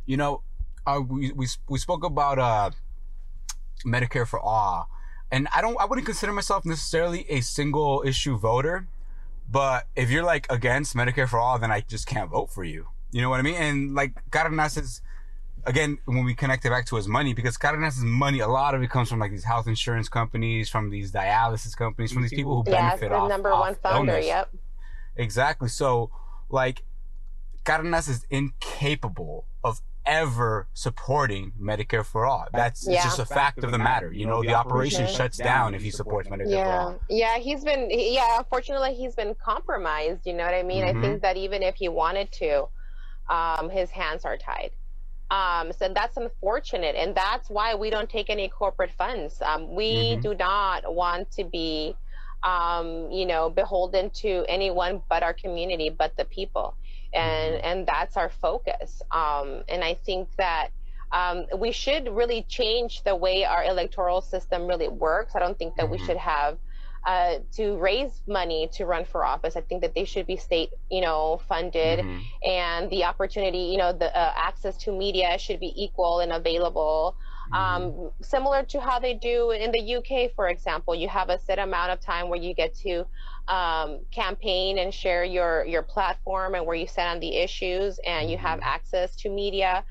[0.06, 0.42] you know,
[0.86, 2.70] uh, we, we, we spoke about uh,
[3.86, 4.90] Medicare for all
[5.32, 8.88] and I don't I wouldn't consider myself necessarily a single issue voter,
[9.52, 12.88] but if you're like against Medicare for all, then I just can't vote for you.
[13.12, 13.56] You know what I mean?
[13.56, 15.02] And like Cardenas is
[15.66, 18.82] again when we connect it back to his money because Cardenas' money a lot of
[18.82, 22.58] it comes from like these health insurance companies, from these dialysis companies, from these people
[22.58, 24.12] who benefit yeah, benefit the off number off one founder.
[24.14, 24.26] Illness.
[24.28, 24.56] Yep.
[25.18, 25.70] Exactly.
[25.70, 26.12] So
[26.50, 26.84] like
[27.64, 32.46] Cardenas is incapable of ever supporting Medicare for all.
[32.54, 33.04] That's yeah.
[33.04, 34.14] just a fact of the matter.
[34.14, 36.64] You know, the operation shuts down if he supports Medicare yeah.
[36.64, 37.00] for all.
[37.10, 40.26] Yeah, he's been, yeah, unfortunately, he's been compromised.
[40.26, 40.84] You know what I mean?
[40.86, 41.00] Mm-hmm.
[41.00, 42.68] I think that even if he wanted to,
[43.30, 44.72] um, his hands are tied.
[45.32, 46.96] Um, so that's unfortunate.
[46.96, 49.42] And that's why we don't take any corporate funds.
[49.42, 50.22] Um, we mm-hmm.
[50.22, 51.96] do not want to be,
[52.44, 56.76] um, you know, beholden to anyone but our community, but the people
[57.16, 57.66] and mm-hmm.
[57.66, 59.02] and that's our focus.
[59.12, 60.70] Um, and I think that
[61.12, 65.36] um, we should really change the way our electoral system really works.
[65.36, 66.06] I don't think that we mm-hmm.
[66.06, 66.58] should have
[67.06, 69.56] uh, to raise money to run for office.
[69.56, 72.20] I think that they should be state, you know, funded, mm-hmm.
[72.44, 77.16] and the opportunity, you know, the uh, access to media should be equal and available.
[77.54, 78.24] Um, mm-hmm.
[78.24, 81.92] similar to how they do in the UK, for example, you have a set amount
[81.92, 83.06] of time where you get to
[83.48, 88.32] um, campaign and share your your platform and where you stand on the issues, and
[88.32, 88.70] you have mm-hmm.
[88.70, 89.84] access to media,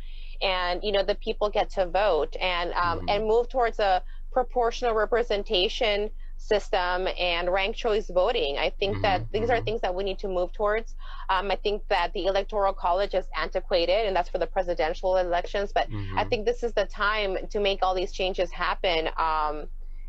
[0.42, 3.08] and you know the people get to vote and um, mm-hmm.
[3.08, 6.10] and move towards a proportional representation
[6.44, 8.58] system and ranked choice voting.
[8.58, 9.64] I think mm-hmm, that these are mm-hmm.
[9.64, 10.94] things that we need to move towards.
[11.28, 15.72] Um, I think that the electoral college is antiquated, and that's for the presidential elections.
[15.72, 16.18] But mm-hmm.
[16.18, 19.08] I think this is the time to make all these changes happen.
[19.16, 19.66] Um,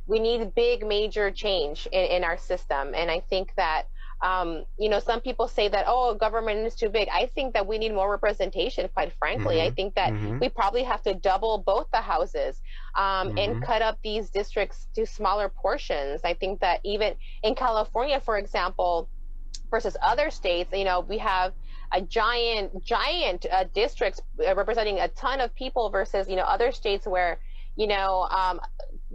[0.07, 3.87] we need big, major change in, in our system, and I think that
[4.21, 7.07] um, you know, some people say that, oh, government is too big.
[7.11, 9.59] I think that we need more representation, quite frankly.
[9.59, 9.61] Mhm.
[9.61, 10.39] I think that Mhm.
[10.39, 12.61] we probably have to double both the houses
[12.95, 13.37] um, Mhm.
[13.37, 16.21] and cut up these districts to smaller portions.
[16.23, 19.09] I think that even in California, for example,
[19.69, 21.53] versus other states, you know, we have
[21.93, 26.71] a giant, giant uh, districts uh, representing a ton of people versus, you know, other
[26.71, 27.39] states where,
[27.75, 28.59] you know, um,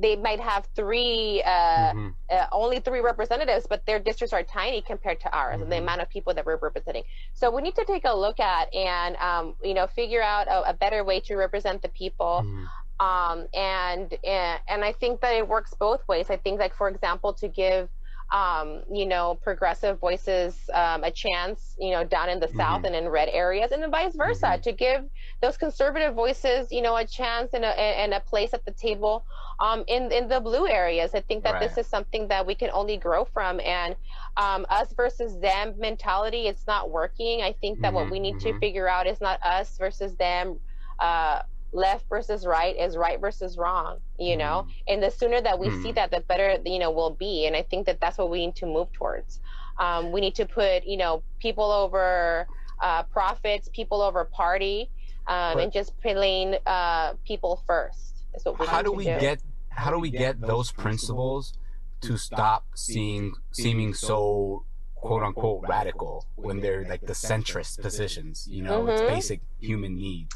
[0.01, 2.15] they might have three, uh, Mhm.
[2.31, 5.83] uh, only three representatives, but their districts are tiny compared to ours and the Mhm.
[5.85, 7.05] amount of people that we're representing.
[7.35, 10.71] So we need to take a look at and, um, you know, figure out a,
[10.71, 12.45] a better way to represent the people.
[12.45, 12.67] Mhm.
[13.01, 16.31] Um, and, and, and I think that it works both ways.
[16.31, 17.89] I think like, for example, to give,
[18.31, 22.85] um, you know, progressive voices um, a chance, you know, down in the South Mhm.
[22.85, 24.63] and in red areas, and then vice versa, Mhm.
[24.63, 25.03] to give
[25.43, 29.25] those conservative voices, you know, a chance and a, and a place at the table
[29.61, 31.15] um, in in the blue areas.
[31.15, 33.97] I think that this is something that we can only grow from, and
[34.37, 37.43] um, us versus them mentality, it's not working.
[37.43, 38.61] I think that what Mhm, we need to mhm.
[38.61, 40.61] figure out is not us versus them.
[40.99, 44.67] Uh, left versus right is right versus wrong you know?
[44.89, 45.95] And the sooner that we see Mm.
[45.95, 47.47] that the better you know we'll be.
[47.47, 49.41] And i think that that's what we need to move towards.
[49.79, 52.47] Um, we need to put you know people over
[52.83, 54.91] uh, profits people over party
[55.27, 59.19] um, But- and just plain uh, people first is what we how do we do.
[59.21, 61.55] get how do we get those principles
[62.03, 64.65] to stop seeing seeming so
[64.97, 68.87] quote unquote radical when they're like the centrist positions you know?
[68.87, 69.09] it's Mhm.
[69.09, 70.35] basic human needs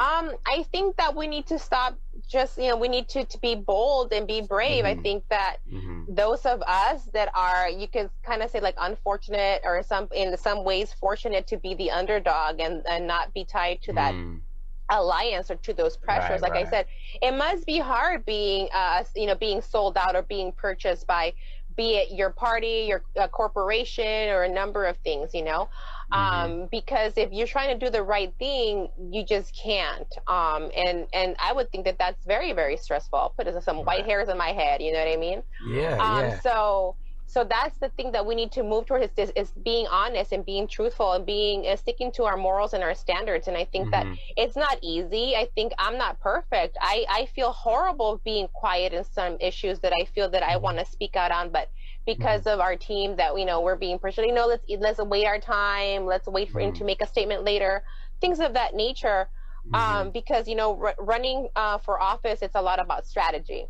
[0.00, 1.98] Um, I think that we need to stop.
[2.28, 4.84] Just you know, we need to to be bold and be brave.
[4.86, 5.02] I Mhm.
[5.02, 9.62] think that hmm those of us that are, you could kind of say like unfortunate
[9.64, 13.82] or some in some ways fortunate to be the underdog and and not be tied
[13.82, 14.42] to that Mm.
[14.90, 16.40] alliance or to those pressures.
[16.40, 16.86] Right, like I said,
[17.22, 21.34] it must be hard being, uh, you know, being sold out or being purchased by,
[21.76, 25.68] be it your party, your uh, corporation, or a number of things, you know.
[26.12, 30.12] Um, because if you're trying to do the right thing, you just can't.
[30.26, 33.18] Um, and and I would think that that's very very stressful.
[33.18, 34.82] I'll put some white hairs in my head.
[34.82, 35.42] You know what I mean?
[35.60, 36.96] yeah um, yeah so
[37.26, 40.32] so that's the thing that we need to move towards is, is, is being honest
[40.32, 43.64] and being truthful and being uh, sticking to our morals and our standards and i
[43.64, 44.20] think that Mhm.
[44.36, 49.04] it's not easy i think i'm not perfect i i feel horrible being quiet in
[49.04, 50.62] some issues that i feel that i Mhm.
[50.62, 51.68] want to speak out on but
[52.14, 54.26] because of our team that you know we're being pressured.
[54.26, 56.06] You know let's let's wait our time.
[56.06, 57.82] Let's wait for him to make a statement later.
[58.20, 59.28] Things of that nature
[59.74, 63.66] um, because you know r- running uh, for office it's a lot about strategy.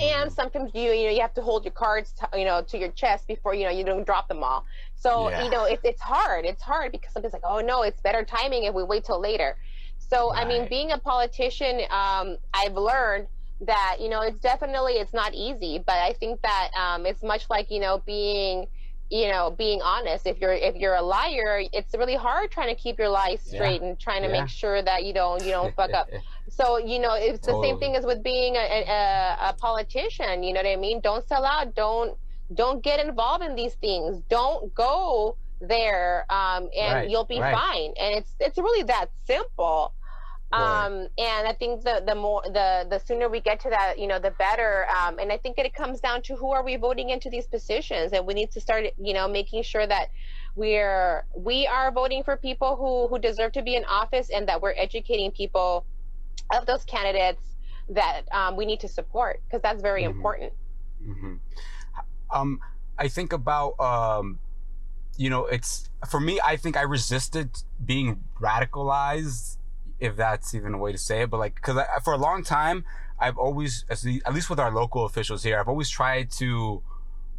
[0.00, 0.32] And Mhm.
[0.32, 2.90] sometimes you you know you have to hold your cards t- you know to your
[2.92, 4.64] chest before you know you don't drop them all.
[4.94, 5.36] So Yeah.
[5.36, 6.44] you know it's it's hard.
[6.44, 9.56] It's hard because somebody's like oh no it's better timing if we wait till later.
[9.98, 13.28] So i mean being a politician um, i've learned
[13.60, 17.48] that you know it's definitely it's not easy but i think that um, it's much
[17.48, 18.66] like you know being
[19.10, 22.74] you know being honest if you're if you're a liar it's really hard trying to
[22.80, 23.50] keep your lies Yeah.
[23.52, 24.32] straight and trying to Yeah.
[24.32, 26.10] make sure that you don't you don't fuck up
[26.48, 30.42] so you know, it's the same thing as with being a, a, a politician.
[30.42, 31.00] You know what I mean?
[31.00, 31.74] Don't sell out.
[31.74, 32.18] Don't
[32.54, 34.22] don't get involved in these things.
[34.28, 37.50] Don't go there, um, and Right, you'll be right.
[37.50, 37.94] fine.
[38.00, 39.94] And it's it's really that simple.
[40.56, 44.06] Um, and I think the the more the the sooner we get to that, you
[44.06, 44.86] know, the better.
[44.96, 48.12] Um, and I think it comes down to who are we voting into these positions,
[48.12, 50.10] and we need to start, you know, making sure that
[50.54, 54.60] we're we are voting for people who who deserve to be in office, and that
[54.62, 55.84] we're educating people
[56.54, 57.42] of those candidates
[57.88, 60.10] that um, we need to support because that's very Mhm.
[60.10, 60.52] important.
[61.04, 61.36] hmm
[62.30, 62.60] Um,
[62.98, 64.38] I think about um,
[65.16, 66.40] you know, it's for me.
[66.44, 67.50] I think I resisted
[67.84, 69.56] being radicalized,
[69.98, 71.30] if that's even a way to say it.
[71.30, 72.84] But like, because for a long time,
[73.18, 76.82] I've always, at least with our local officials here, I've always tried to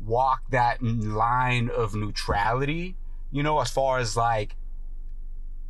[0.03, 2.95] walk that line of neutrality.
[3.31, 4.55] You know, as far as like,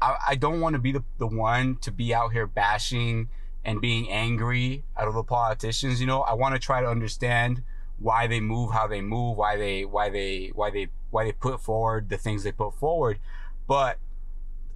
[0.02, 3.30] I, I don't want to be the, the one to be out here bashing
[3.66, 6.00] and being angry at all the politicians.
[6.00, 7.64] You know, I want to try to understand
[8.00, 11.60] why they move how they move, why they why they why they why they put
[11.60, 13.20] forward the things they put forward.
[13.68, 13.98] But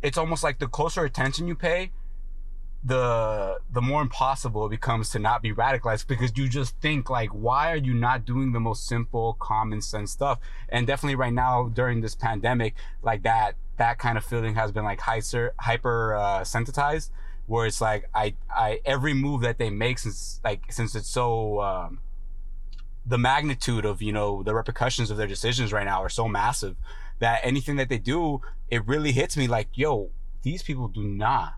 [0.01, 1.91] it's almost like the closer attention you pay,
[2.83, 7.29] the the more impossible it becomes to not be radicalized because you just think like
[7.29, 10.39] why are you not doing the most simple common sense stuff?
[10.69, 14.83] And definitely right now during this pandemic like that that kind of feeling has been
[14.83, 17.11] like hyper hyper uh, sensitized
[17.45, 21.61] where it's like I I every move that they make since like since it's so
[21.61, 21.99] um,
[23.05, 26.75] the magnitude of you know the repercussions of their decisions right now are so massive
[27.19, 30.09] that anything that they do it really hits me like yo
[30.41, 31.53] these people do not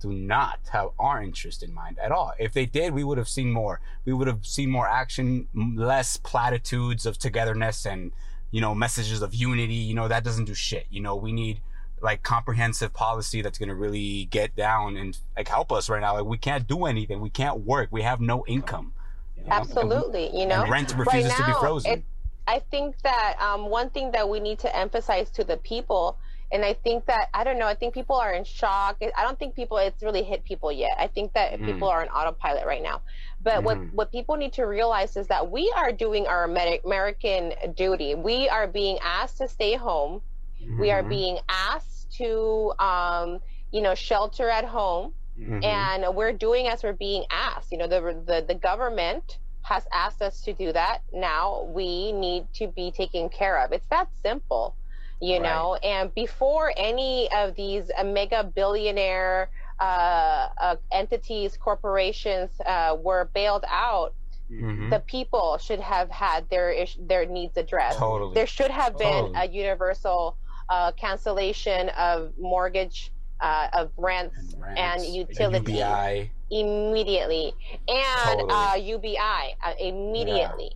[0.00, 3.28] do not have our interest in mind at all if they did we would have
[3.28, 8.12] seen more we would have seen more action less platitudes of togetherness and
[8.50, 9.74] you know, messages of unity.
[9.74, 10.86] You know, that doesn't do shit.
[10.90, 11.60] You know, we need
[12.00, 16.14] like comprehensive policy that's going to really get down and like help us right now.
[16.14, 17.20] Like we can't do anything.
[17.20, 17.88] We can't work.
[17.90, 18.92] We have no income.
[19.36, 19.48] You know?
[19.50, 20.38] Absolutely.
[20.38, 22.04] You know, rent refuses right now, to be frozen.
[22.46, 26.16] I think that um, one thing that we need to emphasize to the people
[26.52, 27.66] and I think that I don't know.
[27.66, 28.98] I think people are in shock.
[29.00, 30.96] I don't think people it's really hit people yet.
[30.98, 31.66] I think that mm.
[31.66, 33.02] people are on autopilot right now.
[33.42, 33.64] But mm.
[33.64, 33.96] what mm-hmm.
[33.96, 38.14] what people need to realize is that we are doing our American duty.
[38.14, 40.22] We are being asked to stay home.
[40.62, 40.80] Mm-hmm.
[40.80, 41.08] We are mm-hmm.
[41.08, 43.40] being asked to um,
[43.72, 45.64] you know shelter at home, mm-hmm.
[45.64, 47.72] and we're doing as we're being asked.
[47.72, 51.02] You know the the the government has asked us to do that.
[51.12, 53.72] Now we need to be taken care of.
[53.72, 54.76] It's that simple
[55.20, 55.42] you right.
[55.42, 59.50] know and before any of these uh, mega billionaire
[59.80, 64.14] uh, uh, entities corporations uh, were bailed out
[64.50, 64.90] mm-hmm.
[64.90, 68.34] the people should have had their ish- their needs addressed totally.
[68.34, 69.46] there should have been totally.
[69.46, 70.36] a universal
[70.68, 76.30] uh, cancellation of mortgage uh, of rents, and, rents, and utilities UBI.
[76.50, 77.54] immediately
[77.88, 78.90] and totally.
[78.92, 80.72] UBI immediately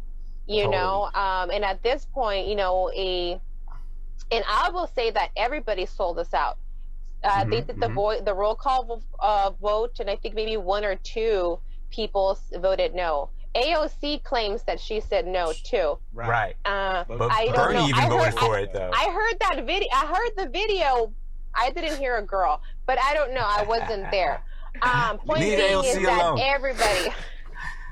[0.47, 0.57] yeah.
[0.57, 0.77] you totally.
[0.77, 3.41] know um, and at this point you know a
[4.31, 6.59] and I will say that everybody sold us out.
[7.23, 7.95] Uh, mm-hmm, they did the mm-hmm.
[7.95, 11.59] vo- the roll call uh, vote, and I think maybe one or two
[11.91, 13.31] people voted no.
[13.55, 15.99] AOC claims that she said no too.
[16.15, 16.55] Right.
[16.65, 17.89] Uh, but I Bernie know.
[17.89, 18.91] even I voted for I, it though.
[18.95, 19.89] I heard that video.
[19.93, 21.13] I heard the video.
[21.55, 23.45] I didn't hear a girl, but I don't know.
[23.45, 24.43] I wasn't there.
[24.83, 26.37] Um, point being AOC is alone.
[26.37, 27.13] that everybody.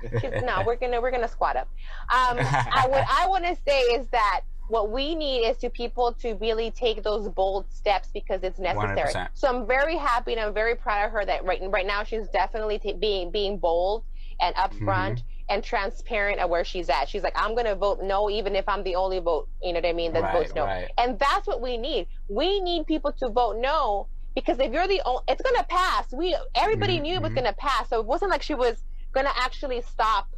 [0.44, 1.68] no, we're gonna we're gonna squat up.
[2.03, 6.12] Um, I, what I want to say is that what we need is to people
[6.20, 9.12] to really take those bold steps because it's necessary.
[9.12, 9.28] 100%.
[9.35, 12.28] So I'm very happy and I'm very proud of her that right right now she's
[12.28, 14.04] definitely t- being being bold
[14.40, 15.48] and upfront mm-hmm.
[15.48, 17.09] and transparent at where she's at.
[17.09, 19.48] She's like, I'm gonna vote no, even if I'm the only vote.
[19.62, 20.12] You know what I mean?
[20.12, 20.90] That right, votes no, right.
[20.98, 22.07] and that's what we need.
[22.28, 26.12] We need people to vote no because if you're the only, it's gonna pass.
[26.12, 27.02] We everybody mm-hmm.
[27.02, 27.40] knew it was mm-hmm.
[27.40, 30.28] gonna pass, so it wasn't like she was gonna actually stop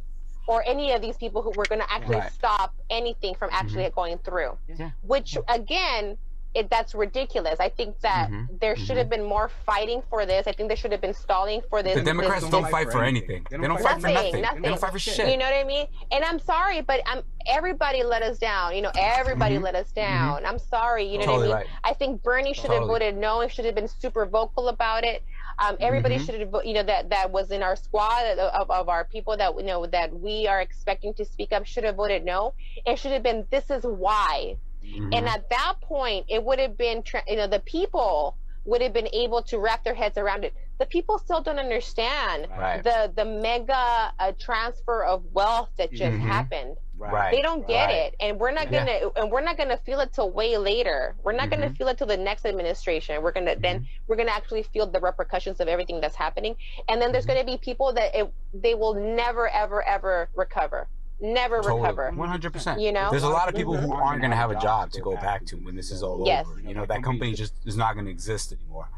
[0.51, 2.33] or any of these people who were going to actually right.
[2.33, 3.95] stop anything from actually mm-hmm.
[3.95, 4.57] going through.
[4.67, 4.91] Yeah.
[5.01, 6.17] Which again,
[6.53, 7.61] it, that's ridiculous.
[7.61, 8.57] I think that mm-hmm.
[8.59, 8.97] there should mm-hmm.
[8.97, 10.47] have been more fighting for this.
[10.47, 11.95] I think there should have been stalling for this.
[11.95, 13.45] The Democrats this, don't fight for anything.
[13.49, 14.41] They don't, they don't fight, for nothing.
[14.41, 14.61] nothing.
[14.61, 15.29] They don't fight for shit.
[15.29, 15.87] You know what I mean?
[16.11, 18.75] And I'm sorry, but I'm, everybody let us down.
[18.75, 19.63] You know, everybody mm-hmm.
[19.63, 20.39] let us down.
[20.39, 20.47] Mm-hmm.
[20.47, 21.05] I'm sorry.
[21.05, 21.67] You know totally what I mean?
[21.67, 21.91] Right.
[21.91, 22.79] I think Bernie should totally.
[22.79, 23.39] have voted no.
[23.39, 25.23] He should have been super vocal about it.
[25.61, 26.25] Um, everybody mm-hmm.
[26.25, 29.55] should have, you know, that that was in our squad of, of our people that
[29.57, 32.53] you know that we are expecting to speak up should have voted no.
[32.85, 34.57] It should have been this is why.
[34.83, 35.13] Mm-hmm.
[35.13, 39.09] And at that point, it would have been, you know, the people would have been
[39.13, 40.53] able to wrap their heads around it.
[40.79, 42.83] The people still don't understand right.
[42.83, 46.27] the the mega uh, transfer of wealth that just mm-hmm.
[46.27, 46.77] happened.
[47.09, 47.31] Right.
[47.31, 47.95] They don't get right.
[47.95, 49.09] it, and we're not gonna yeah.
[49.15, 51.15] and we're not gonna feel it till way later.
[51.23, 51.61] We're not mm-hmm.
[51.61, 53.21] gonna feel it till the next administration.
[53.21, 53.61] We're gonna mm-hmm.
[53.61, 56.55] then we're gonna actually feel the repercussions of everything that's happening,
[56.89, 57.45] and then there's mm-hmm.
[57.45, 60.87] gonna be people that it, they will never ever ever recover
[61.21, 61.81] never totally.
[61.81, 62.11] recover.
[62.15, 62.81] One hundred percent.
[62.81, 65.01] You know, there's a lot of people who aren't going to have a job to
[65.01, 66.47] go back to when this is all yes.
[66.47, 66.59] over.
[66.61, 68.89] You know, that company just is not going to exist anymore,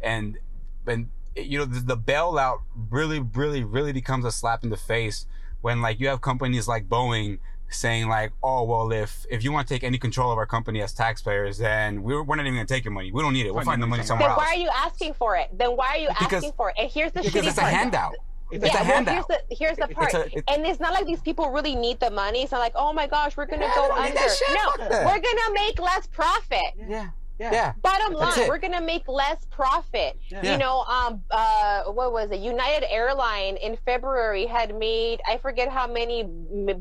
[0.00, 0.38] and
[0.86, 5.26] and you know the, the bailout really, really, really becomes a slap in the face
[5.60, 7.38] when like you have companies like Boeing
[7.70, 10.82] saying like, oh well, if if you want to take any control of our company
[10.82, 13.12] as taxpayers, then we're, we're not even gonna take your money.
[13.12, 13.54] We don't need it.
[13.54, 14.40] We'll find the money somewhere then else.
[14.40, 15.50] Then why are you asking for it?
[15.56, 16.76] Then why are you because, asking for it?
[16.78, 17.72] And here's the because it's part.
[17.72, 18.14] a handout.
[18.50, 19.14] It's yeah, a handout.
[19.14, 22.10] Here's the here's the part, a, and it's not like these people really need the
[22.10, 22.42] money.
[22.42, 24.14] It's not like, oh my gosh, we're gonna yeah, go under.
[24.14, 26.72] No, we're gonna make less profit.
[26.88, 27.08] Yeah.
[27.38, 27.52] Yeah.
[27.52, 27.72] yeah.
[27.82, 30.18] Bottom line, we're gonna make less profit.
[30.28, 30.52] Yeah.
[30.52, 32.40] You know, um, uh, what was it?
[32.40, 36.24] United Airline in February had made I forget how many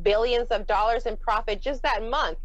[0.02, 2.39] billions of dollars in profit just that month.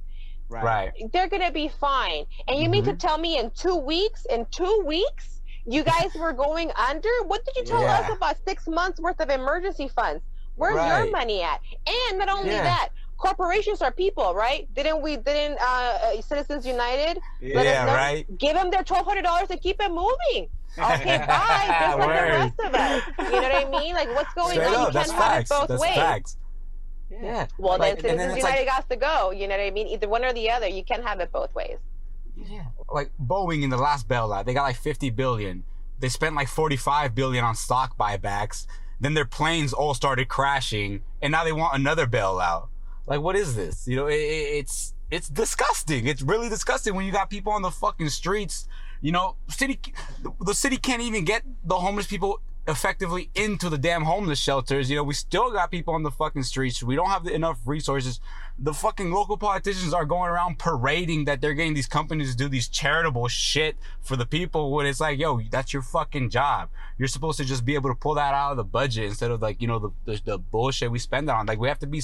[0.49, 0.63] Right.
[0.63, 0.93] right.
[1.13, 2.27] They're gonna be fine.
[2.49, 2.73] And you mm-hmm.
[2.73, 4.27] mean to tell me in two weeks?
[4.27, 5.41] In two weeks?
[5.65, 7.09] You guys were going under?
[7.27, 8.01] What did you tell yeah.
[8.01, 10.23] us about six months worth of emergency funds?
[10.57, 11.05] Where's right.
[11.05, 11.61] your money at?
[11.87, 12.63] And not only yeah.
[12.63, 12.89] that,
[13.23, 14.69] corporations are people, right?
[14.75, 15.17] Didn't we?
[15.17, 17.19] Didn't uh, uh Citizens United?
[17.41, 18.27] yeah, right.
[18.37, 20.51] Give them their twelve hundred dollars to keep it moving.
[20.77, 21.67] Okay, bye.
[21.69, 23.03] Just like the rest of us.
[23.19, 23.95] You know what I mean?
[23.95, 24.75] Like, what's going Straight on?
[24.75, 25.95] Up, you can't have it both That's ways.
[25.95, 26.37] Facts.
[27.11, 27.47] Yeah.
[27.59, 29.31] Well, like, then Citizens United like, to go.
[29.31, 29.87] You know what I mean?
[29.89, 30.67] Either one or the other.
[30.67, 31.79] You can't have it both ways.
[32.37, 32.65] Yeah.
[32.91, 35.65] Like Boeing in the last bailout, they got like 50 billion.
[36.01, 38.67] They spent like 45 billion on stock buybacks.
[38.99, 42.69] Then their planes all started crashing, and now they want another bailout.
[43.07, 43.87] Like, what is this?
[43.87, 46.07] You know, it, it's it's disgusting.
[46.07, 48.67] It's really disgusting when you got people on the fucking streets.
[49.01, 49.81] You know, city,
[50.41, 54.89] the city can't even get the homeless people effectively into the damn homeless shelters.
[54.89, 56.83] You know, we still got people on the fucking streets.
[56.83, 58.21] We don't have enough resources.
[58.59, 62.49] The fucking local politicians are going around parading that they're getting these companies to do
[62.49, 66.69] these charitable shit for the people when it's like, yo, that's your fucking job.
[66.99, 69.43] You're supposed to just be able to pull that out of the budget instead of
[69.43, 71.47] like, you know, the the, the bullshit we spend on.
[71.47, 72.01] Like we have to be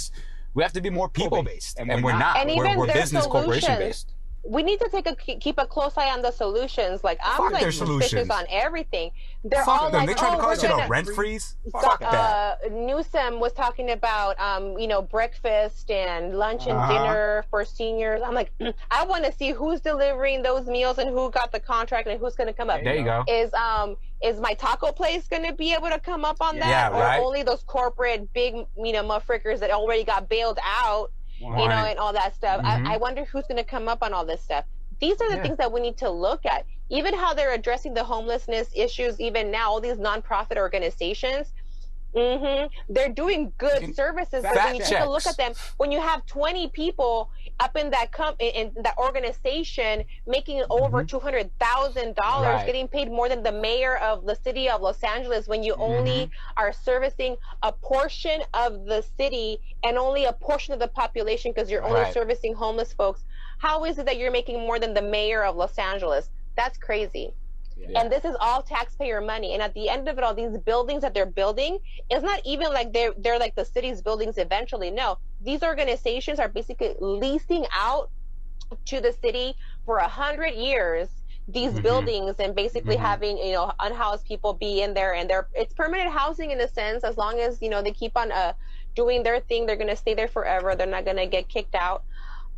[0.55, 2.36] we have to be more people based, and, and, we're not.
[2.38, 4.14] And we're, we're business corporation based
[4.49, 7.05] we need to take a keep a close eye on the solutions.
[7.05, 9.11] Like I'm Fuck like suspicious on everything.
[9.44, 10.07] They're Fuck all them.
[10.07, 11.57] like, they trying oh, to cause you a rent freeze.
[11.70, 12.72] Fuck uh, that.
[12.72, 16.92] Newsom was talking about um, you know breakfast and lunch and uh-huh.
[16.92, 18.22] dinner for seniors.
[18.24, 18.51] I'm like,
[18.90, 22.34] I want to see who's delivering those meals and who got the contract and who's
[22.34, 22.82] going to come up.
[22.82, 23.24] There you go.
[23.28, 26.90] Is um is my taco place going to be able to come up on yeah.
[26.90, 27.20] that, yeah, right?
[27.20, 31.11] or only those corporate big you know muffrickers that already got bailed out?
[31.41, 32.62] You know, and all that stuff.
[32.62, 32.86] Mm-hmm.
[32.86, 34.64] I, I wonder who's going to come up on all this stuff
[35.01, 35.43] these are the yeah.
[35.43, 36.66] things that we need to look at.
[36.91, 41.53] Even how they're addressing the homelessness issues, even now, all these nonprofit organizations,
[42.14, 44.43] mm-hmm, they're doing good services.
[44.43, 47.30] But when you take a look at them, when you have 20 people
[47.61, 51.17] up in that comp- in that organization making over mm-hmm.
[51.17, 52.67] $200,000, right.
[52.67, 55.83] getting paid more than the mayor of the city of Los Angeles, when you mm-hmm.
[55.83, 61.53] only are servicing a portion of the city and only a portion of the population
[61.53, 62.15] because you're only right.
[62.15, 63.25] servicing homeless folks
[63.59, 66.31] how is it that you're making more than the mayor of Los Angeles?
[66.57, 67.35] That's crazy.
[67.77, 68.01] Yeah.
[68.01, 69.53] And this is all taxpayer money.
[69.53, 71.79] And at the end of it all, these buildings that they're building,
[72.11, 74.91] it's not even like they're they're like the city's buildings eventually.
[74.91, 75.19] No.
[75.41, 78.11] These organizations are basically leasing out
[78.86, 79.55] to the city
[79.86, 81.09] for a hundred years
[81.51, 81.80] these mm-hmm.
[81.80, 83.05] buildings and basically mm-hmm.
[83.07, 86.68] having you know unhoused people be in there and they're it's permanent housing in a
[86.68, 88.53] sense as long as you know they keep on uh
[88.95, 91.74] doing their thing they're going to stay there forever they're not going to get kicked
[91.74, 92.05] out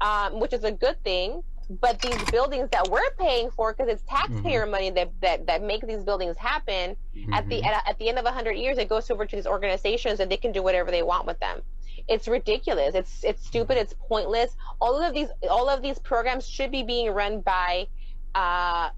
[0.01, 1.43] um, which is a good thing.
[1.81, 4.71] But these buildings that we're paying for, because it's taxpayer mm-hmm.
[4.73, 7.33] money that, that that make these buildings happen, mm-hmm.
[7.33, 10.19] at the at, at the end of hundred years, it goes over to these organizations,
[10.19, 11.63] and they can do whatever they want with them.
[12.09, 12.95] It's ridiculous.
[12.95, 13.77] It's it's stupid.
[13.77, 14.57] It's pointless.
[14.81, 17.87] All of these all of these programs should be being run by
[18.35, 18.91] uh,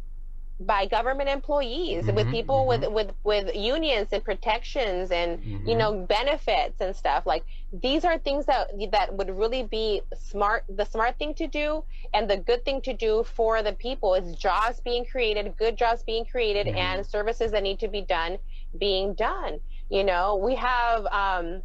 [0.67, 2.93] by government employees mm-hmm, with people mm-hmm.
[2.93, 5.69] with with with unions and protections and mm-hmm.
[5.69, 10.65] you know benefits and stuff like these are things that that would really be smart
[10.69, 11.83] the smart thing to do
[12.15, 16.03] and the good thing to do for the people is jobs being created good jobs
[16.03, 16.79] being created mm-hmm.
[16.79, 18.39] and services that need to be done
[18.79, 19.59] being done
[19.91, 21.63] you know we have um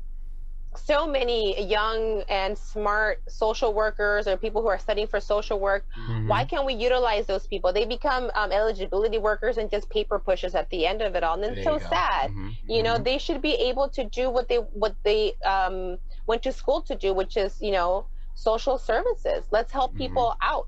[0.78, 5.86] so many young and smart social workers or people who are studying for social work.
[5.98, 6.28] Mm-hmm.
[6.28, 7.74] Why can't we utilize those people?
[7.74, 11.42] They become um, eligibility workers and just paper pushes at the end of it all,
[11.42, 12.32] and it's so sad.
[12.32, 12.50] Mm-hmm.
[12.68, 13.04] You know, mm-hmm.
[13.04, 16.96] they should be able to do what they what they um, went to school to
[16.96, 18.06] do, which is you know
[18.36, 19.46] social services.
[19.52, 20.00] Let's help mm-hmm.
[20.00, 20.68] people out.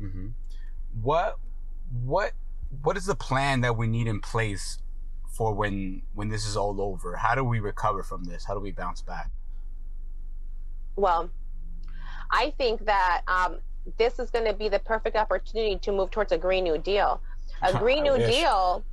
[0.00, 0.28] Mm-hmm.
[1.02, 1.38] What
[2.04, 2.32] what
[2.82, 4.78] what is the plan that we need in place
[5.38, 7.16] for when when this is all over?
[7.16, 8.44] How do we recover from this?
[8.44, 9.30] How do we bounce back?
[10.96, 11.30] Well,
[12.32, 13.58] I think that um,
[13.98, 17.22] this is going to be the perfect opportunity to move towards a Green New Deal.
[17.62, 18.84] A Green New Deal,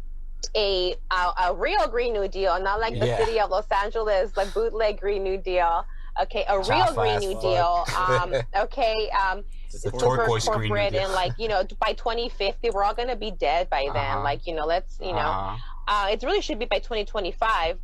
[0.56, 3.18] a, a, a real Green New Deal, not like the yeah.
[3.18, 5.84] city of Los Angeles, like bootleg Green New Deal.
[6.22, 7.42] Okay, a real Green New fuck.
[7.42, 7.86] Deal.
[7.98, 8.34] Um,
[8.66, 13.32] okay, um, super corporate and like you know by 2050 we're all going to be
[13.32, 13.96] dead by then.
[13.96, 14.22] Uh-huh.
[14.22, 15.18] Like you know, let's you know.
[15.18, 17.78] Uh-huh uh, it really should be by 2025,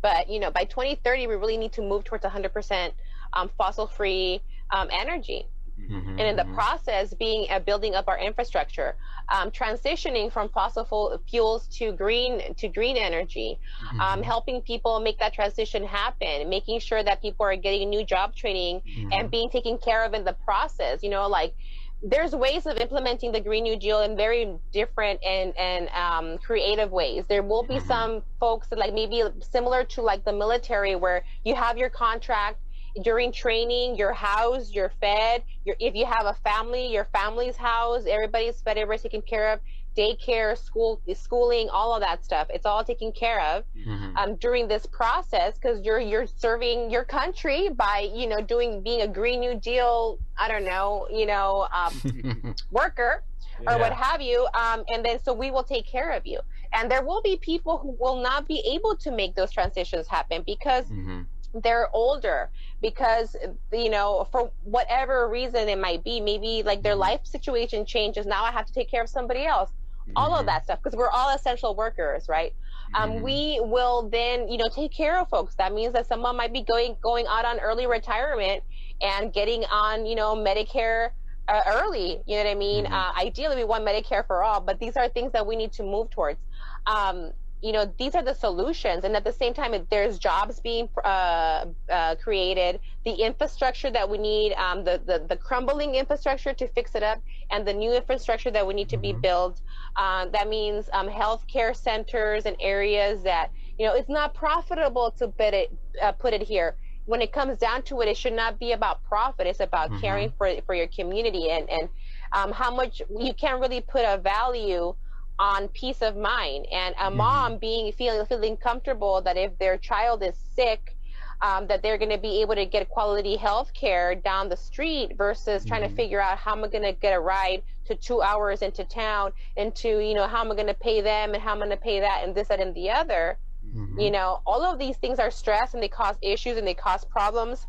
[0.00, 2.92] but you know, by 2030, we really need to move towards 100%
[3.32, 5.46] um, fossil-free um, energy.
[5.78, 6.54] Mm-hmm, and in the mm-hmm.
[6.54, 8.96] process, being uh, building up our infrastructure,
[9.28, 13.58] um, transitioning from fossil fuels to green to green energy,
[13.90, 14.22] um, mm-hmm.
[14.22, 18.80] helping people make that transition happen, making sure that people are getting new job training
[18.86, 19.28] and mm-hmm.
[19.28, 21.02] being taken care of in the process.
[21.02, 21.54] You know, like
[22.02, 26.92] there's ways of implementing the Green New Deal in very different and and um, creative
[26.92, 27.24] ways.
[27.28, 27.88] There will be mm-hmm.
[27.88, 32.58] some folks that like maybe similar to like the military, where you have your contract
[33.02, 35.42] during training, you're housed, you're fed.
[35.64, 39.60] You're, if you have a family, your family's housed, everybody's fed, everybody's taken care of
[39.96, 42.48] daycare, school, schooling, all of that stuff.
[42.50, 44.16] It's all taken care of mm-hmm.
[44.16, 49.02] um, during this process because you're you're serving your country by you know doing being
[49.02, 50.18] a Green New Deal.
[50.38, 53.22] I don't know, you know, um, worker
[53.66, 53.78] or yeah.
[53.78, 54.46] what have you.
[54.54, 56.40] Um, and then so we will take care of you.
[56.72, 60.42] And there will be people who will not be able to make those transitions happen
[60.46, 60.86] because.
[60.86, 61.22] Mm-hmm
[61.62, 62.50] they're older
[62.82, 63.36] because
[63.72, 67.00] you know for whatever reason it might be maybe like their mm-hmm.
[67.00, 69.70] life situation changes now i have to take care of somebody else
[70.14, 70.46] all of mm-hmm.
[70.46, 72.54] that stuff because we're all essential workers right
[72.94, 73.22] um, mm-hmm.
[73.22, 76.62] we will then you know take care of folks that means that someone might be
[76.62, 78.62] going going out on early retirement
[79.00, 81.10] and getting on you know medicare
[81.48, 82.94] uh, early you know what i mean mm-hmm.
[82.94, 85.82] uh, ideally we want medicare for all but these are things that we need to
[85.82, 86.38] move towards
[86.86, 87.32] um,
[87.62, 89.04] you know these are the solutions.
[89.04, 92.80] And at the same time there's jobs being uh, uh, created.
[93.04, 97.20] The infrastructure that we need um, the, the, the crumbling infrastructure to fix it up
[97.50, 99.18] and the new infrastructure that we need to mm-hmm.
[99.18, 99.60] be built.
[99.96, 105.28] Uh, that means um, healthcare centers and areas that you know it's not profitable to
[105.28, 106.76] put it uh, put it here.
[107.06, 109.46] When it comes down to it it should not be about profit.
[109.46, 110.00] It's about mm-hmm.
[110.00, 111.88] caring for for your community and and
[112.32, 114.94] um, how much you can't really put a value
[115.38, 117.16] on peace of mind and a mm-hmm.
[117.16, 120.96] mom being feeling feeling comfortable that if their child is sick
[121.42, 125.16] um, that they're going to be able to get quality health care down the street
[125.16, 125.68] versus mm-hmm.
[125.68, 125.96] trying to mm-hmm.
[125.96, 129.32] figure out how am i going to get a ride to two hours into town
[129.56, 131.70] into you know how am i going to pay them and how am i going
[131.70, 134.00] to pay that and this that and the other mm-hmm.
[134.00, 137.04] you know all of these things are stress and they cause issues and they cause
[137.04, 137.66] problems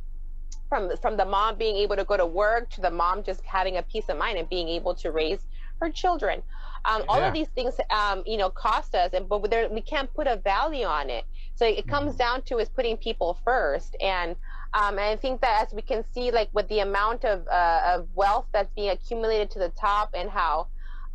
[0.70, 3.78] from from the mom being able to go to work to the mom just having
[3.78, 5.40] a peace of mind and being able to raise
[5.80, 6.42] her children
[6.86, 7.28] um, all yeah.
[7.28, 10.38] of these things, um, you know, cost us, and but there, we can't put a
[10.38, 11.26] value on it.
[11.56, 12.18] So it comes mm-hmm.
[12.18, 14.36] down to is putting people first, and
[14.74, 17.82] um, and I think that as we can see, like with the amount of uh,
[17.86, 20.68] of wealth that's being accumulated to the top, and how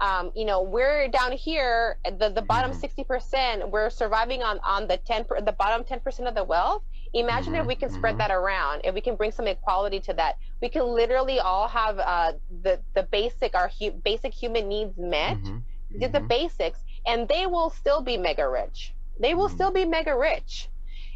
[0.03, 3.71] um, you know, we're down here, the, the bottom 60%, mm-hmm.
[3.71, 6.83] we're surviving on, on the 10, the bottom 10% of the wealth.
[7.15, 7.63] Imagine mm-hmm.
[7.63, 8.19] if we can spread mm-hmm.
[8.19, 10.39] that around, if we can bring some equality to that.
[10.61, 12.33] We can literally all have uh,
[12.63, 15.99] the, the basic, our hu- basic human needs met, mm-hmm.
[15.99, 16.27] the mm-hmm.
[16.27, 18.95] basics, and they will still be mega rich.
[19.21, 20.69] They will still be mega rich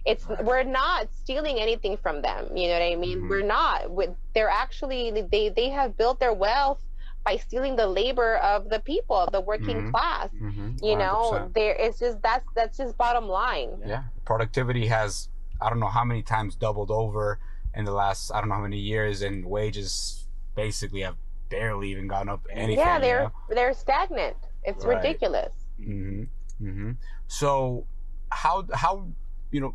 [0.05, 3.29] it's we're not stealing anything from them you know what i mean mm-hmm.
[3.29, 3.91] we're not
[4.35, 6.79] they're actually they they have built their wealth
[7.27, 9.91] by stealing the labor of the people, of the working mm-hmm.
[9.91, 10.31] class.
[10.41, 10.77] Mm-hmm.
[10.83, 13.83] You know, there it's just that's that's just bottom line.
[13.85, 15.29] Yeah, productivity has
[15.61, 17.39] I don't know how many times doubled over
[17.75, 21.17] in the last I don't know how many years, and wages basically have
[21.49, 22.79] barely even gone up anything.
[22.79, 23.55] Yeah, they're you know?
[23.55, 24.37] they're stagnant.
[24.65, 24.97] It's right.
[24.97, 25.55] ridiculous.
[25.81, 26.67] Mm-hmm.
[26.67, 26.91] Mm-hmm.
[27.29, 27.87] So
[28.31, 29.09] how how
[29.51, 29.75] you know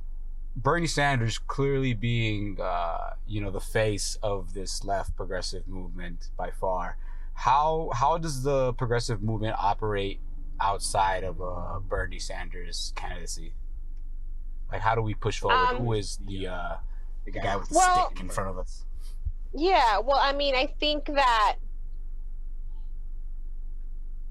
[0.56, 6.52] Bernie Sanders clearly being uh, you know the face of this left progressive movement by
[6.52, 6.98] far
[7.42, 10.20] how how does the progressive movement operate
[10.60, 13.54] outside of a Bernie Sanders' candidacy?
[14.72, 15.58] Like, how do we push forward?
[15.58, 16.76] Um, Who is the uh,
[17.26, 18.86] the guy with the well, stick in front of us?
[19.54, 21.58] Yeah, well, I mean, I think that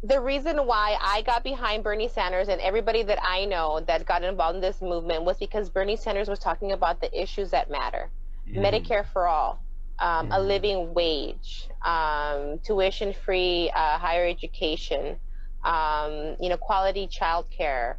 [0.03, 4.24] the reason why I got behind Bernie Sanders and everybody that I know that got
[4.24, 8.09] involved in this movement was because Bernie Sanders was talking about the issues that matter.
[8.49, 8.64] Mm.
[8.64, 9.62] Medicare for all,
[9.99, 10.49] um, a mm-hmm.
[10.49, 15.16] living wage, um, tuition free uh, higher education,
[15.64, 17.97] um, you know, quality childcare.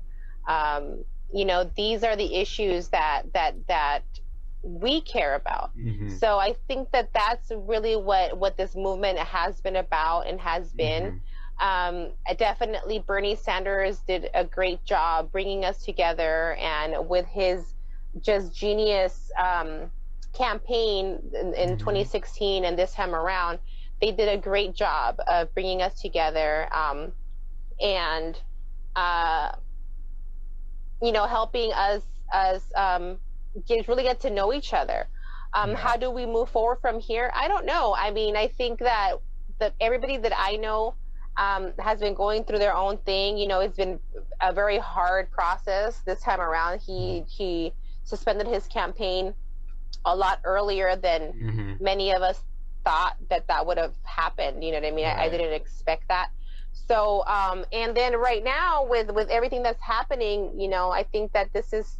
[0.47, 4.03] Um, you know, these are the issues that that that
[4.63, 5.75] we care about.
[5.77, 6.09] Mm-hmm.
[6.17, 10.71] So I think that that's really what what this movement has been about and has
[10.71, 11.03] been.
[11.03, 11.17] Mm-hmm.
[11.61, 17.75] Um, definitely, Bernie Sanders did a great job bringing us together, and with his
[18.19, 19.91] just genius um,
[20.33, 21.77] campaign in, in mm-hmm.
[21.77, 23.59] 2016 and this time around,
[24.01, 27.11] they did a great job of bringing us together um,
[27.79, 28.39] and,
[28.95, 29.51] uh,
[31.01, 32.01] you know, helping us
[32.33, 33.17] us um,
[33.67, 35.07] get really get to know each other.
[35.53, 35.77] Um, yeah.
[35.77, 37.31] How do we move forward from here?
[37.35, 37.95] I don't know.
[37.97, 39.15] I mean, I think that
[39.59, 40.95] that everybody that I know
[41.37, 43.37] um, has been going through their own thing.
[43.37, 43.99] You know, it's been
[44.39, 46.79] a very hard process this time around.
[46.79, 47.27] He mm-hmm.
[47.27, 47.73] he
[48.03, 49.33] suspended his campaign
[50.05, 51.83] a lot earlier than mm-hmm.
[51.83, 52.41] many of us
[52.83, 54.63] thought that that would have happened.
[54.63, 55.05] You know what I mean?
[55.05, 55.17] Right.
[55.17, 56.29] I, I, didn't expect that.
[56.73, 61.31] So, um, and then right now with with everything that's happening, you know, I think
[61.33, 61.97] that this is,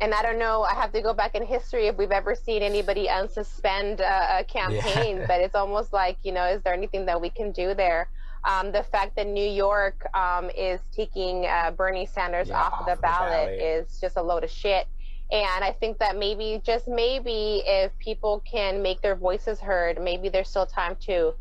[0.00, 2.62] and I don't know, I have to go back in history if we've ever seen
[2.62, 5.26] anybody unsuspend a, a campaign, yeah.
[5.26, 8.08] but it's almost like, you know, is there anything that we can do there?
[8.44, 12.78] Um, the fact that New York um, is taking uh, Bernie Sanders yeah, off, off,
[12.80, 14.86] the, ballot the ballot is just a load of shit.
[15.32, 20.28] And I think that maybe, just maybe, if people can make their voices heard, maybe
[20.28, 21.34] there's still time to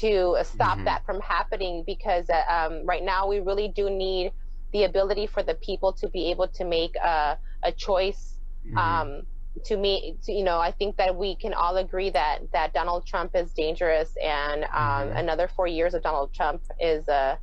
[0.00, 0.84] to stop mm-hmm.
[0.84, 1.84] that from happening.
[1.86, 4.32] Because uh, um, right now, we really do need
[4.72, 8.34] the ability for the people to be able to make a, a choice.
[8.66, 8.78] Mm-hmm.
[8.78, 9.22] Um,
[9.64, 13.06] to me, to, you know, I think that we can all agree that that Donald
[13.06, 15.16] Trump is dangerous, and um, mm-hmm.
[15.16, 17.36] another four years of Donald Trump is uh,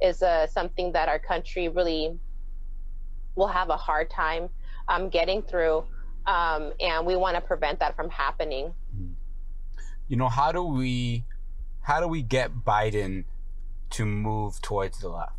[0.00, 2.18] is uh, something that our country really
[3.34, 4.48] will have a hard time
[4.88, 5.84] um, getting through.
[6.26, 8.72] Um, and we want to prevent that from happening.
[8.94, 9.12] Mm-hmm.
[10.08, 11.24] You know, how do we,
[11.84, 13.24] how do we get Biden
[13.90, 15.32] to move towards the left?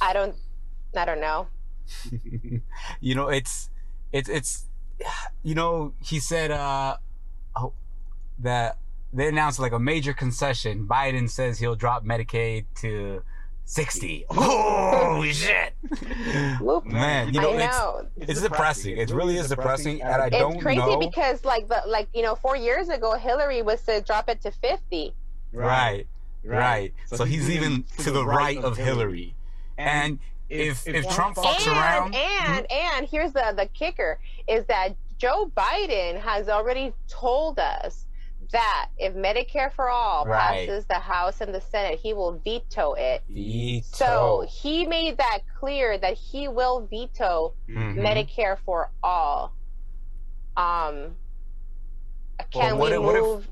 [0.00, 0.36] I don't,
[0.96, 1.48] I don't know.
[3.00, 3.70] you know, it's,
[4.12, 4.66] it's, it's,
[5.42, 6.98] you know, he said, uh,
[7.56, 7.72] oh,
[8.38, 8.78] that
[9.12, 10.86] they announced like a major concession.
[10.86, 13.22] Biden says he'll drop Medicaid to
[13.70, 14.26] 60.
[15.12, 15.74] Oh shit.
[16.84, 18.06] Man, you know, I it's know.
[18.16, 18.96] it's depressing.
[18.96, 20.98] It really is depressing, and I It's don't think it's crazy know.
[20.98, 24.50] because like the like you know four years ago Hillary was to drop it to
[24.50, 25.12] 50.
[25.52, 26.06] Right,
[26.44, 26.94] right.
[27.06, 29.34] So, he's even to the right of Hillary.
[29.76, 30.18] And
[30.48, 34.18] if if Trump fucks and around, and and here's the the kicker
[34.48, 38.06] is that Joe Biden has already told us
[38.52, 40.66] that if Medicare for all Right.
[40.68, 43.22] passes the House and the Senate, he will veto it.
[43.28, 43.84] veto.
[43.92, 47.94] So he made that clear that he will veto Mhm.
[47.96, 49.52] Medicare for all.
[50.56, 51.16] Um,
[52.50, 53.48] can what we if- what if- move?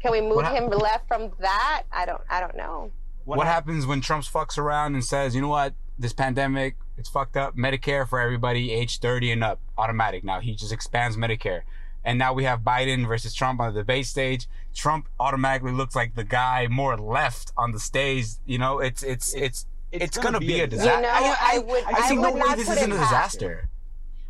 [0.00, 1.84] can we move what hap- him left from that?
[1.92, 2.20] I don't.
[2.28, 2.90] I don't know.
[3.24, 7.36] What, happens when Trump fucks around and says, you know what, this pandemic, it's fucked
[7.36, 7.56] up.
[7.56, 10.22] Medicare for everybody age 30 and up, automatic.
[10.22, 11.62] Now he just expands Medicare.
[12.06, 14.46] And now we have Biden versus Trump on the debate stage.
[14.74, 18.26] Trump automatically looks like the guy more left on the stage.
[18.46, 20.94] You know, it's it's it's it's, gonna, be, a disaster.
[20.96, 22.92] You know, I, I would- I, I see no would way not this put isn't
[22.92, 23.68] it a past disaster.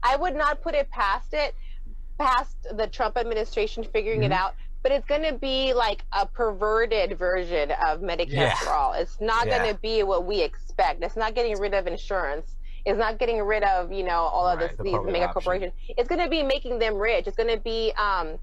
[0.03, 1.55] I would not put it past it,
[2.19, 4.37] past the Trump administration figuring it Mhm.
[4.37, 4.55] out.
[4.83, 8.55] But it's going to be like a perverted version of Medicare Yeah.
[8.55, 8.93] for all.
[8.93, 9.59] It's not Yeah.
[9.59, 11.03] going to be what we expect.
[11.03, 12.56] It's not getting rid of insurance.
[12.87, 15.33] It's not getting rid of you know all of Right, this, the these mega option.
[15.35, 15.73] corporations.
[15.89, 17.27] It's going to be making them rich.
[17.27, 18.39] It's going to be um,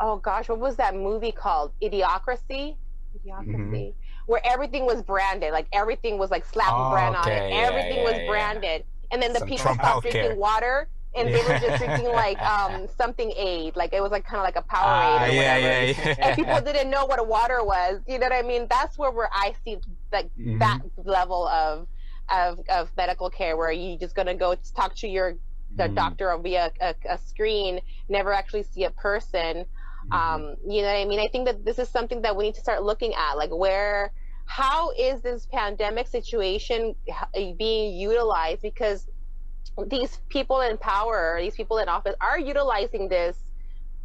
[0.00, 1.72] oh gosh, what was that movie called?
[1.82, 2.76] Idiocracy.
[3.16, 3.46] Idiocracy.
[3.48, 3.94] Mhm.
[4.26, 7.42] Where everything was branded, like everything was like slap Oh, a brand on it.
[7.44, 8.26] okay, yeah, Everything yeah, was yeah.
[8.26, 10.12] branded, and then the Some people Trump stopped healthcare.
[10.12, 14.24] drinking water, and they were just drinking like um something aid, like it was like
[14.24, 15.60] kind of like a Powerade Ah, or whatever.
[15.60, 16.14] yeah, yeah.
[16.22, 18.00] And people didn't know what a water was.
[18.08, 18.66] You know what I mean?
[18.68, 19.78] That's where where I see
[20.12, 20.58] like Mhm.
[20.58, 21.86] that level of
[22.30, 25.34] of of medical care, where you're just gonna go talk to your
[25.76, 25.94] the Mhm.
[25.94, 29.66] doctor via a, a screen, never actually see a person.
[30.04, 30.12] Mhm.
[30.12, 31.20] Um, you know what I mean?
[31.20, 34.12] I think that this is something that we need to start looking at, like where,
[34.46, 36.94] how is this pandemic situation
[37.58, 38.62] being utilized?
[38.62, 39.08] Because
[39.88, 43.44] these people in power, these people in office, are utilizing this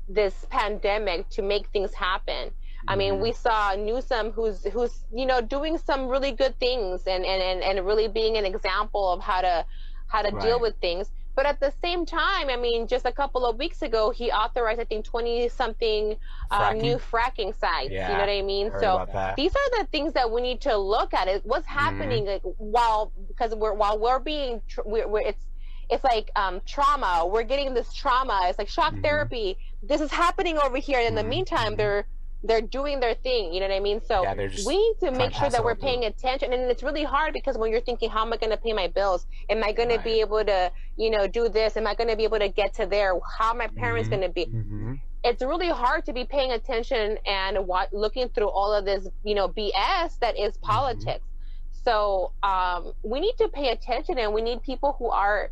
[0.08, 2.52] this pandemic to make things happen.
[2.88, 7.26] I mean, we saw Newsom, who's who's you know doing some really good things and
[7.26, 9.66] and and, and really being an example of how to
[10.08, 11.12] how to deal with things.
[11.36, 14.80] But at the same time, I mean, just a couple of weeks ago, he authorized
[14.80, 16.18] I think twenty something
[16.52, 18.08] um, new fracking sites.
[18.08, 18.72] You know what I mean?
[18.72, 19.02] Heard so
[19.36, 21.28] these are the things that we need to look at.
[21.28, 22.20] Is what's Mm-hmm.
[22.20, 25.46] happening like while because we're while we're being tr- we're, we're it's
[25.90, 27.26] it's like um, trauma.
[27.32, 28.42] We're getting this trauma.
[28.46, 29.02] It's like shock Mhm.
[29.02, 29.58] therapy.
[29.82, 31.00] This is happening over here.
[31.00, 31.78] And In the Mhm, meantime, mhm.
[31.78, 32.08] they're
[32.44, 33.54] they're doing their thing.
[33.54, 34.02] You know what I mean?
[34.02, 34.34] So Yeah,
[34.66, 36.54] we need to make sure that we're paying attention.
[36.54, 38.88] And it's really hard because when you're thinking, how am I going to pay my
[38.88, 39.28] bills?
[39.50, 39.98] Am I going Right.
[40.00, 41.78] to be able to, you know, do this?
[41.78, 43.14] Am I going to be able to get to there?
[43.38, 44.12] How are my parents Mhm.
[44.12, 44.46] going to be?
[44.48, 45.00] Mhm.
[45.24, 49.36] it's really hard to be paying attention and what, looking through all of this, you
[49.36, 50.72] know, BS that is Mm-hmm.
[50.72, 51.28] politics.
[51.72, 55.52] So um, we need to pay attention, and we need people who are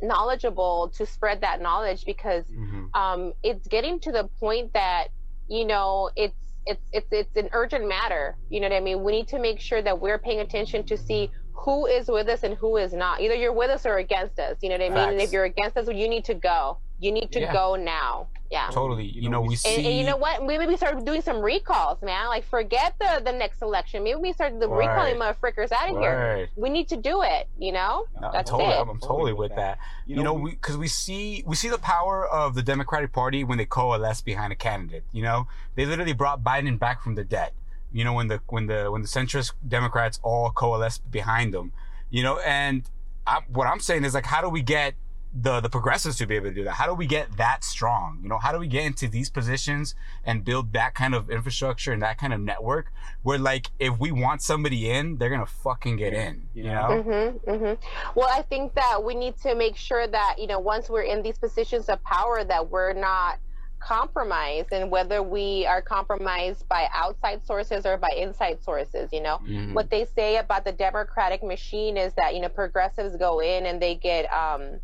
[0.00, 2.90] knowledgeable to spread that knowledge because Mhm.
[2.94, 5.08] um, it's getting to the point that
[5.48, 6.34] you know it's
[6.66, 8.36] it's it's it's an urgent matter.
[8.48, 9.02] You know what I mean?
[9.02, 12.42] We need to make sure that we're paying attention to see who is with us
[12.42, 13.20] and who is not.
[13.20, 14.56] Either you're with us or against us.
[14.62, 15.08] You know what I mean?
[15.10, 16.78] And if you're against us, you need to go.
[17.02, 17.52] You need to Yeah.
[17.52, 18.28] go now.
[18.48, 18.68] Yeah.
[18.70, 19.06] Totally.
[19.06, 19.74] You know, we see.
[19.76, 20.44] And, and you know what?
[20.44, 22.28] Maybe we start doing some recalls, man.
[22.28, 24.04] Like forget the the next election.
[24.04, 24.86] Maybe we start the Word.
[24.86, 26.48] recalling motherfuckers out of here.
[26.54, 27.48] We need to do it.
[27.58, 28.06] You know?
[28.20, 28.78] No, That's totally, it.
[28.80, 29.78] I'm, I'm totally with that.
[30.06, 33.58] You know, we because we see we see the power of the Democratic Party when
[33.58, 35.04] they coalesce behind a candidate.
[35.12, 37.50] You know, they literally brought Biden back from the dead.
[37.90, 41.72] You know, when the when the when the centrist Democrats all coalesced behind them.
[42.10, 42.82] You know, and
[43.26, 44.94] I, what I'm saying is like, how do we get
[45.34, 46.72] the the progressives to be able to do that?
[46.72, 48.20] How do we get that strong?
[48.22, 51.92] You know, how do we get into these positions and build that kind of infrastructure
[51.92, 55.96] and that kind of network where like if we want somebody in, they're gonna fucking
[55.96, 56.48] get in.
[56.54, 57.04] You know.
[57.04, 58.18] Mm-hmm, mm-hmm.
[58.18, 61.22] Well, I think that we need to make sure that you know once we're in
[61.22, 63.38] these positions of power, that we're not
[63.80, 69.08] compromised, and whether we are compromised by outside sources or by inside sources.
[69.12, 69.72] You know, Mhm.
[69.74, 73.80] what they say about the Democratic machine is that you know progressives go in and
[73.82, 74.78] they get um,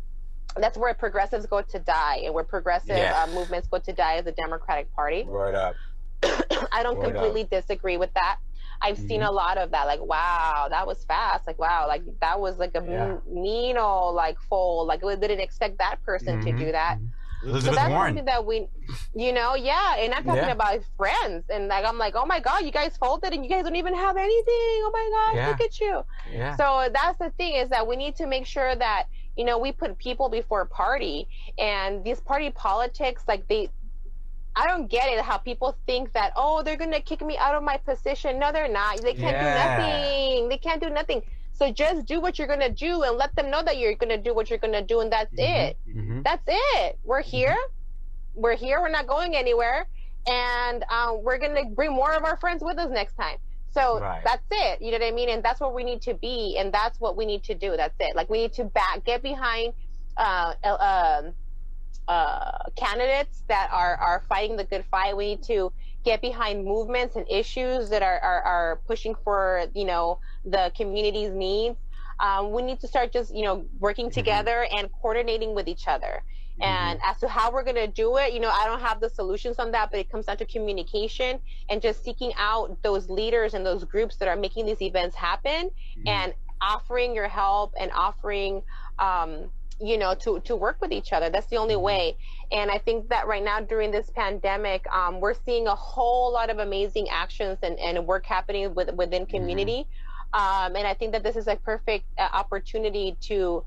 [0.57, 3.23] that's where progressives go to die, and where progressive Yeah.
[3.23, 5.23] uh, movements go to die is the Democratic Party.
[5.23, 5.75] Word up.
[6.71, 7.03] I don't up.
[7.03, 8.37] completely disagree with that.
[8.81, 9.27] I've seen Mhm.
[9.27, 9.87] a lot of that.
[9.87, 11.45] Like, wow, that was fast.
[11.47, 13.77] Like, wow, like that was like a Yeah.
[13.81, 14.87] old like fold.
[14.87, 16.57] Like, we didn't expect that person to Mhm.
[16.57, 16.97] do that.
[17.41, 18.09] So that's Warren.
[18.09, 18.67] something that we,
[19.15, 19.95] you know, yeah.
[19.97, 20.51] And I'm talking Yeah.
[20.51, 23.63] about friends, and like I'm like, oh my god, you guys folded, and you guys
[23.63, 24.43] don't even have anything.
[24.83, 25.47] Oh my god, Yeah.
[25.49, 26.03] look at you.
[26.31, 26.55] Yeah.
[26.57, 29.07] So that's the thing is that we need to make sure that
[29.39, 31.17] you know we put people before party,
[31.57, 33.69] and these party politics, like they,
[34.61, 37.63] I don't get it how people think that oh they're gonna kick me out of
[37.63, 38.31] my position.
[38.37, 39.01] No, they're not.
[39.01, 39.47] They can't Yeah.
[39.47, 40.49] do nothing.
[40.49, 41.21] They can't do nothing.
[41.53, 44.33] So just do what you're gonna do and let them know that you're gonna do
[44.35, 45.55] what you're gonna do, and that's Mhm.
[45.55, 45.77] it.
[45.87, 46.23] Mhm.
[46.27, 46.99] That's it.
[47.05, 47.57] We're here.
[48.35, 48.81] We're here.
[48.81, 49.87] We're not going anywhere,
[50.27, 53.37] and um, we're gonna bring more of our friends with us next time.
[53.71, 54.25] So Right.
[54.25, 54.81] that's it.
[54.81, 55.29] You know what I mean?
[55.29, 57.75] And that's what we need to be, and that's what we need to do.
[57.77, 58.15] That's it.
[58.15, 59.73] Like we need to back, get behind
[60.17, 61.35] uh, uh, um,
[62.07, 65.15] uh, candidates that are are fighting the good fight.
[65.15, 65.71] We need to
[66.03, 71.31] get behind movements and issues that are are, are pushing for you know the community's
[71.31, 71.77] needs.
[72.19, 74.11] Um, we need to start just you know working Mhm.
[74.11, 76.23] together and coordinating with each other.
[76.61, 79.09] And as to how we're going to do it, you know, I don't have the
[79.09, 81.39] solutions on that, but it comes down to communication
[81.69, 85.69] and just seeking out those leaders and those groups that are making these events happen
[85.97, 86.07] Mhm.
[86.07, 88.61] and offering your help and offering,
[88.99, 89.49] um,
[89.79, 91.29] you know, to, to work with each other.
[91.29, 91.81] That's the only Mhm.
[91.81, 92.17] way.
[92.51, 96.49] And I think that right now during this pandemic, um, we're seeing a whole lot
[96.49, 99.87] of amazing actions and, and work happening with, within community.
[100.33, 103.63] Um, and I think that this is a perfect uh, opportunity to,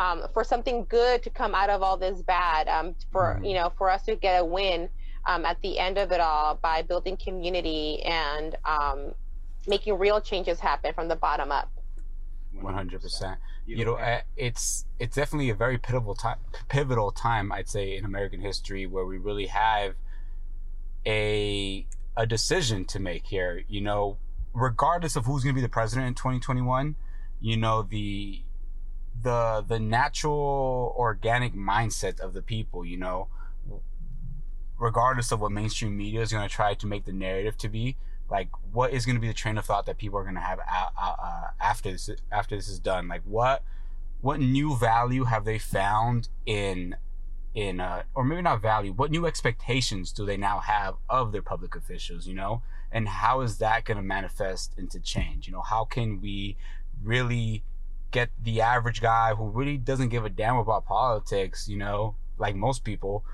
[0.00, 3.48] um, for something good to come out of all this bad, um, for Mhm.
[3.48, 4.88] you know, for us to get a win
[5.30, 8.98] um, at the end of it all by building community and um,
[9.66, 11.68] making real changes happen from the bottom up.
[12.68, 13.38] One hundred percent.
[13.66, 16.38] You know, uh, it's it's definitely a very pivotal time.
[16.68, 19.94] Pivotal time, I'd say, in American history, where we really have
[21.04, 21.86] a
[22.16, 23.64] a decision to make here.
[23.68, 24.18] You know,
[24.54, 26.96] regardless of who's going to be the president in twenty twenty one,
[27.40, 28.42] you know the
[29.22, 32.84] the the natural organic mindset of the people.
[32.84, 33.28] You know,
[34.78, 37.96] regardless of what mainstream media is going to try to make the narrative to be,
[38.30, 40.40] like what is going to be the train of thought that people are going to
[40.40, 43.08] have a- uh, after this after this is done?
[43.08, 43.62] Like what
[44.20, 46.96] what new value have they found in
[47.54, 51.42] in uh, or maybe not value what new expectations do they now have of their
[51.42, 52.62] public officials you know?
[52.92, 55.46] And how is that going to manifest into change?
[55.46, 56.56] You know how can we
[57.02, 57.62] really
[58.18, 62.54] get the average guy who really doesn't give a damn about politics you know like
[62.54, 63.24] most people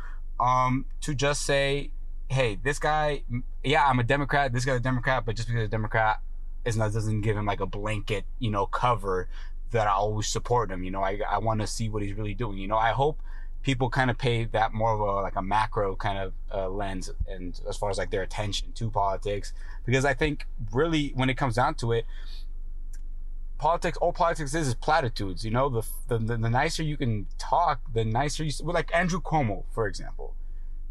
[0.41, 1.91] um to just say
[2.33, 3.23] hey, this guy,
[3.63, 4.53] yeah, I'm a Democrat.
[4.53, 6.21] This guy's a Democrat, but just because a Democrat
[6.65, 9.29] is not doesn't give him like a blanket, you know, cover
[9.71, 10.83] that I always support him.
[10.83, 12.59] You know, I I want to see what he's really doing.
[12.59, 13.21] You know, I hope
[13.63, 17.11] people kind of pay that more of a like a macro kind of uh, lens
[17.29, 19.53] and as far as like their attention to politics
[19.87, 22.05] because I think really when it comes down to it
[23.67, 27.77] politics all politics is is platitudes you know the the, the, nicer you can talk
[27.97, 30.29] the nicer you well, like Andrew Cuomo for example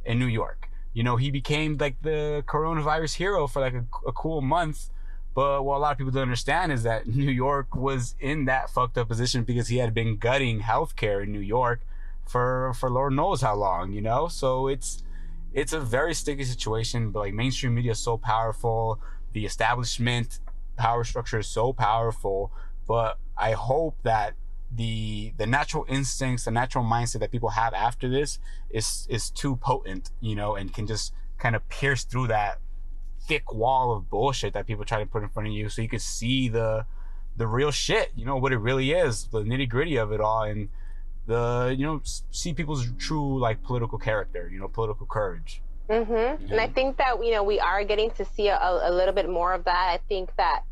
[0.06, 0.62] in New York
[0.94, 4.90] you know, he became like the coronavirus hero for like a, a, cool month.
[5.34, 8.70] But what a lot of people don't understand is that New York was in that
[8.70, 11.82] fucked up position because he had been gutting healthcare in New York
[12.28, 14.28] for for Lord knows how long, you know.
[14.28, 15.04] So it's
[15.54, 17.12] it's a very sticky situation.
[17.12, 19.00] But like mainstream media is so powerful,
[19.32, 20.40] the establishment
[20.82, 22.52] power structure is so powerful.
[22.88, 24.34] But I hope that
[24.74, 29.56] the the natural instincts, the natural mindset that people have after this is is too
[29.58, 32.60] potent, you know, and can just kind of pierce through that
[33.28, 35.90] thick wall of bullshit that people try to put in front of you, so you
[35.90, 36.86] can see the
[37.38, 40.44] the real shit, you know, what it really is, the nitty gritty of it all,
[40.44, 40.70] and
[41.28, 42.02] the you know
[42.32, 45.62] see people's true like political character, you know, political courage.
[45.90, 46.14] Mm-hmm.
[46.14, 46.52] Yeah.
[46.52, 49.30] And I think that you know we are getting to see a, a little bit
[49.30, 49.88] more of that.
[49.96, 50.64] I think that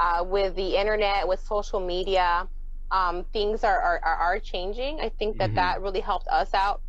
[0.00, 2.48] uh, with the internet, with social media
[2.90, 5.00] um, things are, are, are changing.
[5.00, 5.56] I think that mm-hmm.
[5.56, 6.82] that really helped us out.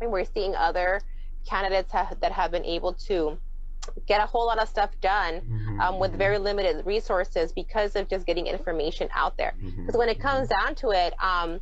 [0.00, 1.00] And we're seeing other
[1.48, 3.38] candidates have, that have been able to
[4.06, 5.80] get a whole lot of stuff done mm-hmm.
[5.80, 9.54] um, with very limited resources because of just getting information out there.
[9.58, 9.98] Because mm-hmm.
[9.98, 11.60] when it comes down to it, um,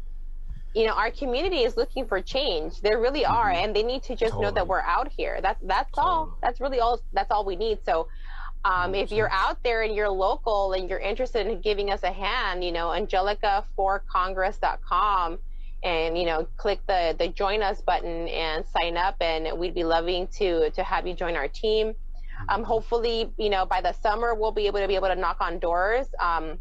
[0.74, 2.80] you know, our community is looking for change.
[2.80, 4.45] They really are, and they need to just totally.
[4.45, 5.38] know that we're out here.
[5.43, 6.11] That's that's totally.
[6.11, 6.38] all.
[6.40, 7.01] That's really all.
[7.12, 7.80] That's all we need.
[7.84, 8.09] So,
[8.64, 12.12] um, if you're out there and you're local and you're interested in giving us a
[12.12, 15.38] hand, you know, angelica4congress.com
[15.82, 19.82] and, you know, click the, the join us button and sign up and we'd be
[19.82, 21.94] loving to, to have you join our team.
[22.48, 25.38] Um, hopefully, you know, by the summer, we'll be able to be able to knock
[25.40, 26.06] on doors.
[26.20, 26.60] Um,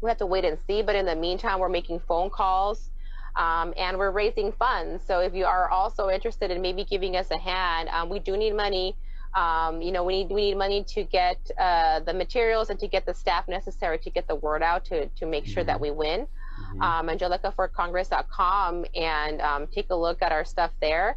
[0.00, 2.90] we have to wait and see, but in the meantime, we're making phone calls.
[3.36, 5.04] Um, and we're raising funds.
[5.04, 8.36] So if you are also interested in maybe giving us a hand, um, we do
[8.36, 8.96] need money.
[9.34, 12.86] Um, you know, we need we need money to get uh, the materials and to
[12.86, 15.68] get the staff necessary to get the word out to to make sure mm-hmm.
[15.68, 16.26] that we win.
[16.60, 16.82] Mm-hmm.
[16.82, 21.16] Um, AngelicaForCongress.com and um, take a look at our stuff there.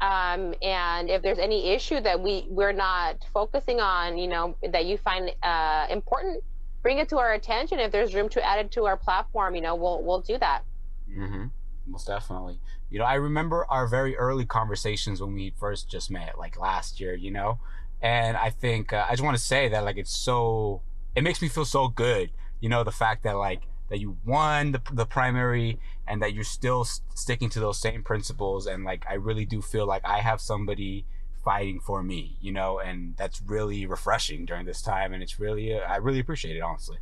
[0.00, 4.84] Um, and if there's any issue that we we're not focusing on, you know, that
[4.84, 6.44] you find uh, important,
[6.82, 7.78] bring it to our attention.
[7.78, 10.62] If there's room to add it to our platform, you know, we'll we'll do that.
[11.10, 11.46] Mm-hmm.
[11.86, 12.58] Most definitely.
[12.90, 17.00] You know, I remember our very early conversations when we first just met, like last
[17.00, 17.14] year.
[17.14, 17.58] You know,
[18.02, 20.82] and I think uh, I just want to say that like it's so
[21.14, 22.30] it makes me feel so good.
[22.60, 26.44] You know, the fact that like that you won the, the primary and that you're
[26.44, 30.20] still s- sticking to those same principles and like I really do feel like I
[30.20, 31.04] have somebody
[31.44, 35.74] fighting for me, you know, and that's really refreshing during this time and it's really
[35.74, 36.98] uh, I really appreciate it honestly.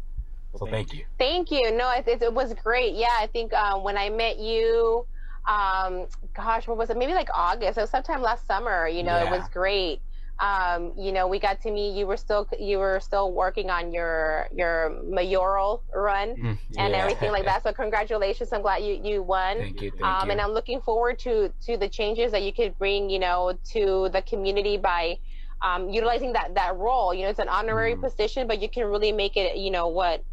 [0.57, 1.05] So thank you.
[1.19, 1.71] Thank you.
[1.73, 2.95] No, it, it, it was great.
[2.95, 5.07] Yeah, I think um, when I met you,
[5.49, 6.97] um, gosh, what was it?
[6.97, 7.79] Maybe like August.
[7.79, 8.89] It was sometime last summer.
[8.89, 10.01] You know, it was great.
[10.41, 11.97] Um, you know, we got to meet.
[11.97, 16.99] You were still you were still working on your your mayoral run Mm, and yeah.
[17.01, 17.63] everything like that.
[17.63, 18.53] So congratulations.
[18.53, 19.59] I'm glad you you won.
[19.59, 19.91] Thank you.
[19.91, 20.33] Thank um, you.
[20.33, 24.09] and I'm looking forward to to the changes that you could bring, you know, to
[24.13, 25.19] the community by
[25.63, 27.15] um, utilizing that that role.
[27.15, 28.01] You know, it's an honorary Mhm.
[28.01, 30.25] position, but you can really make it, you know, what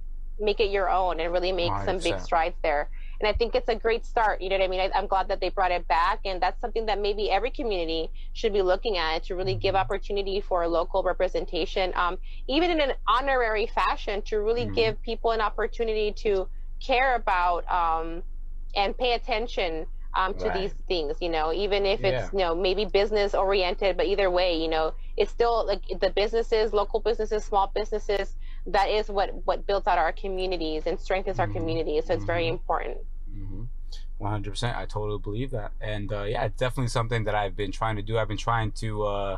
[0.41, 2.89] make it your own and really make some big strides there.
[3.19, 4.41] And I think it's a great start.
[4.41, 4.79] You know what I mean?
[4.81, 8.11] I, I'm glad that they brought it back, and that's something that maybe every community
[8.33, 9.81] should be looking at to really give Mhm.
[9.81, 12.17] opportunity for local representation, um,
[12.47, 14.73] even in an honorary fashion, to really Mhm.
[14.75, 16.47] give people an opportunity to
[16.85, 18.23] care about um,
[18.75, 20.51] and pay attention um, to Right.
[20.51, 21.17] these things.
[21.21, 22.03] You know, even if Yeah.
[22.03, 26.09] it's you know maybe business oriented, but either way, you know, it's still like the
[26.09, 28.35] businesses, local businesses, small businesses.
[28.67, 31.53] That is what what builds out our communities and strengthens our Mhm.
[31.53, 32.05] communities.
[32.05, 32.49] So it's very Mhm.
[32.49, 32.97] important.
[33.35, 33.63] Mm-hmm.
[34.19, 34.77] One hundred percent.
[34.77, 38.03] I totally believe that, and uh, yeah, it's definitely something that I've been trying to
[38.03, 38.19] do.
[38.19, 39.37] I've been trying to uh,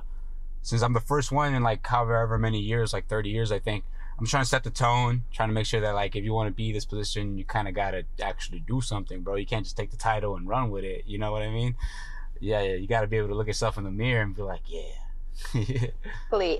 [0.61, 3.85] since I'm the first one in like however many years, like thirty years, I think.
[4.19, 6.47] I'm trying to set the tone, trying to make sure that like if you want
[6.47, 9.35] to be this position, you kind of gotta actually do something, bro.
[9.35, 11.05] You can't just take the title and run with it.
[11.07, 11.75] You know what I mean?
[12.39, 12.75] Yeah, yeah.
[12.75, 14.81] You got to be able to look yourself in the mirror and be like, yeah.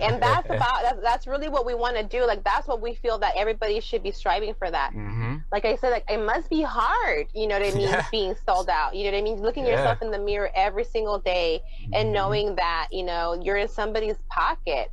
[0.01, 2.25] And that's about that's, that's really what we want to do.
[2.25, 4.91] Like that's what we feel that everybody should be striving for that.
[4.91, 5.37] mm-hmm.
[5.51, 8.05] Like I said, like it must be hard, you know what I mean, Yeah.
[8.11, 8.95] being sold out.
[8.95, 9.41] You know what I mean?
[9.41, 9.71] Looking Yeah.
[9.77, 11.61] yourself in the mirror every single day
[11.93, 12.13] and Mhm.
[12.13, 14.91] knowing that, you know, you're in somebody's pocket.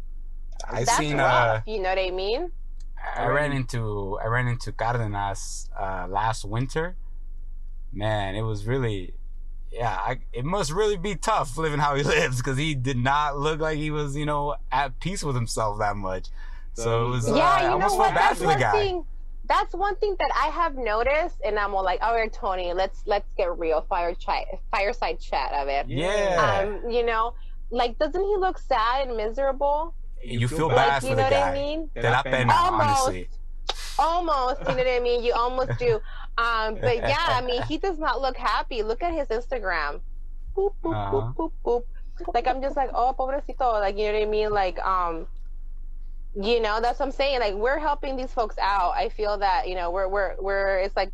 [0.68, 2.52] I That's seen rough, uh, you know what I mean?
[3.16, 6.96] I ran into I ran into Cardenas uh, last winter.
[7.92, 9.14] Man, it was really,
[9.72, 9.96] yeah.
[9.96, 13.60] I, it must really be tough living how he lives because he did not look
[13.60, 16.28] like he was, you know, at peace with himself that much.
[16.74, 17.28] So it was.
[17.28, 18.14] Uh, yeah, I you know almost what?
[18.14, 18.72] bad That's for the one guy.
[18.72, 19.04] thing.
[19.48, 23.02] That's one thing that I have noticed, and I'm all like, "All right, Tony, let's
[23.06, 26.78] let's get real, fire chat, fireside chat of it." Yeah.
[26.84, 27.34] Um, you know,
[27.70, 29.94] like, doesn't he look sad and miserable?
[30.22, 31.54] You feel Like, bad you for know the what I guy.
[31.54, 31.90] mean?
[31.94, 32.82] Te da pena, Almost.
[33.00, 33.28] honestly.
[33.98, 35.22] Almost, you know what I mean?
[35.24, 36.00] You almost do.
[36.38, 38.82] Um, but yeah, I mean, he does not look happy.
[38.82, 40.00] Look at his Instagram.
[40.56, 41.32] Boop, boop, Uh-huh.
[41.36, 41.82] boop, boop,
[42.18, 42.34] boop.
[42.34, 43.72] Like I'm just like, oh, pobrecito.
[43.80, 44.50] Like you know what I mean?
[44.50, 45.26] Like um,
[46.34, 47.40] you know, that's what I'm saying.
[47.40, 48.92] Like we're helping these folks out.
[48.94, 51.12] I feel that you know we're we're we're it's like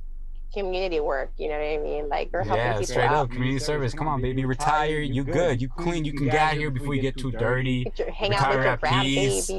[0.53, 1.31] community work.
[1.39, 2.09] You know what I mean?
[2.09, 3.15] Like we're helping Yeah, people straight out.
[3.27, 3.95] up community service.
[3.95, 4.99] Come on, baby, retire.
[5.01, 5.61] You good.
[5.63, 6.05] You clean.
[6.05, 7.87] You can get out here before you get too dirty.
[8.13, 9.47] Hang out with your at grandbabies.
[9.47, 9.51] peace.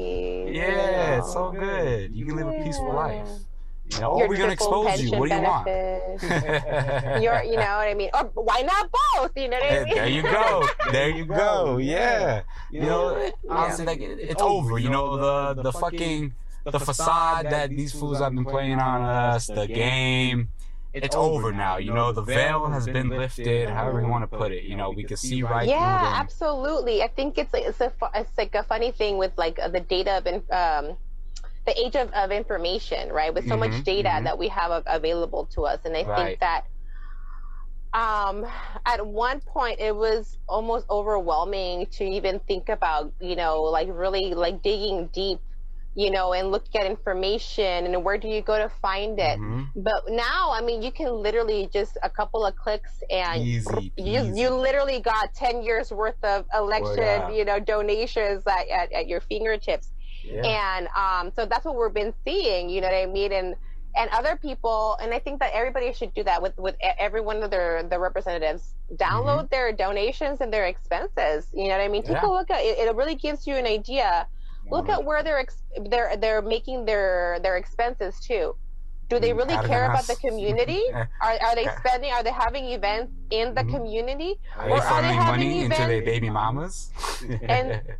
[0.56, 2.14] Yeah, it's so good.
[2.14, 3.28] You can live a peaceful life.
[3.92, 5.12] You know, or we're gonna expose you.
[5.18, 5.66] What do you want?
[5.66, 7.24] benefits.
[7.24, 8.10] You're, you know what I mean?
[8.14, 9.32] Or why not both?
[9.36, 9.96] You know what I mean?
[9.96, 10.68] there you go.
[10.92, 11.78] There you go.
[11.78, 12.44] Yeah.
[12.72, 14.78] You know, honestly, like it's over.
[14.78, 16.34] You know, the the fucking
[16.64, 20.50] the facade that these fools have been playing on us, the game.
[20.94, 21.78] It's over now.
[21.78, 23.70] You know, the veil has been lifted.
[23.70, 24.64] However you want to put it.
[24.64, 26.20] You know, we can see right yeah, through them.
[26.20, 27.04] absolutely.
[27.04, 29.80] I think it's like, it's a it's like a funny thing with like uh, the
[29.80, 30.98] data of in- um,
[31.68, 33.34] the age of, of information, right?
[33.34, 34.24] With so Mhm, much data mhm.
[34.26, 36.28] that we have av- available to us, and I Right.
[36.28, 36.66] think that
[37.94, 38.46] um,
[38.86, 44.36] at one point it was almost overwhelming to even think about, you know, like really
[44.36, 45.40] like digging deep,
[45.96, 49.40] you know, and looking at information and where do you go to find it.
[49.40, 49.72] Mhm.
[49.76, 53.94] But now, I mean, you can literally just a couple of clicks and Easy.
[53.98, 57.30] you, you literally got 10 years worth of election, yeah.
[57.32, 59.92] you know, donations at, at, at your fingertips.
[60.32, 60.46] Yeah.
[60.46, 63.32] And um, so that's what we've been seeing, you know what I mean?
[63.34, 63.56] And
[63.96, 67.42] and other people, and I think that everybody should do that with, with every one
[67.42, 68.76] of their, their representatives.
[68.94, 71.48] Download their donations and their expenses.
[71.52, 72.04] You know what I mean?
[72.04, 72.26] Take Mm-hmm.
[72.28, 72.32] Yeah.
[72.32, 72.78] a look at it.
[72.78, 74.28] It really gives you an idea.
[74.70, 78.56] Look at where they're ex- they're they're making their their expenses too.
[79.10, 80.84] Do they Mm, really care about the community?
[80.94, 81.08] Are,
[81.42, 82.12] are they spending?
[82.12, 83.72] Are they having events in the Mhm.
[83.74, 84.36] community?
[84.58, 86.92] Are Or they are they having money into their baby mamas?
[87.42, 87.82] And-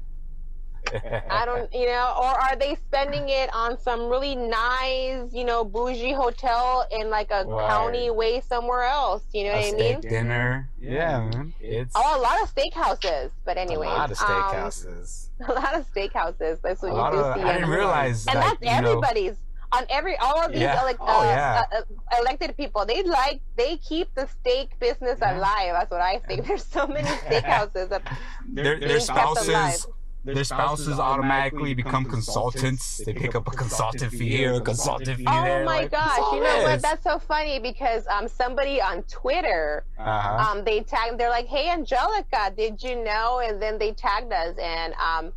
[1.30, 5.64] I don't, you know, or are they spending it on some really nice, you know,
[5.64, 7.70] bougie hotel in like a Right.
[7.70, 9.24] county way somewhere else?
[9.34, 10.02] You know a what I mean?
[10.02, 10.70] dinner.
[10.80, 11.54] Yeah, man.
[11.60, 13.32] It's Oh, a lot of steakhouses.
[13.46, 15.30] But anyway, a lot of um, steakhouses.
[15.48, 16.60] a lot of steakhouses.
[16.62, 17.42] That's what a you do of, see.
[17.42, 17.78] I didn't everywhere.
[17.80, 19.36] realize and that, that's you know, everybody's.
[19.74, 20.82] on every all of these Yeah.
[20.82, 21.64] elect, Oh, uh, yeah.
[21.74, 22.86] uh, uh, elected people.
[22.86, 25.38] They like they keep the steak business Yeah.
[25.38, 25.72] alive.
[25.74, 26.48] That's what I think.
[26.48, 27.90] There's so many steakhouses.
[27.90, 28.04] That,
[28.48, 29.88] Their, their Being kept spouses
[30.34, 33.02] their spouses automatically become consultants.
[33.06, 36.34] They pick up a consultant fee here, a consultant fee oh my like, gosh!
[36.34, 36.82] You know what?
[36.82, 40.52] That's so funny because um somebody on Twitter Uh-huh.
[40.52, 41.18] um they tagged.
[41.20, 45.34] They're like, "Hey, Angelica, did you know?" And then they tagged us and um.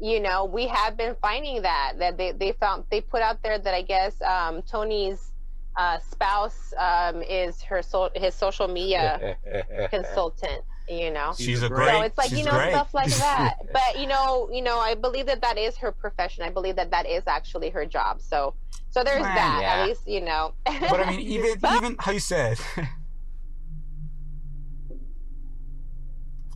[0.00, 3.60] You know, we have been finding that that they, they found they put out there
[3.60, 5.30] that I guess um, Tony's
[5.76, 9.36] uh, spouse um, is her so, his social media
[9.90, 10.62] consultant.
[10.88, 11.88] You know, She's a So great.
[11.88, 12.70] so it's like you know great.
[12.72, 16.44] stuff like that but you know you know i believe that that is her profession
[16.44, 18.52] i believe that that is actually her job so
[18.90, 19.72] so there's Man, that yeah.
[19.82, 22.58] at least you know but I mean, even even how you said.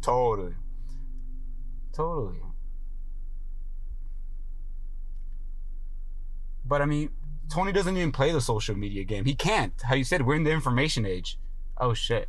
[0.02, 0.54] totally.
[1.92, 2.38] Totally.
[6.64, 7.10] But I mean,
[7.52, 9.24] Tony doesn't even play the social media game.
[9.24, 9.72] He can't.
[9.82, 11.38] How you said, we're in the information age.
[11.78, 12.28] Oh shit.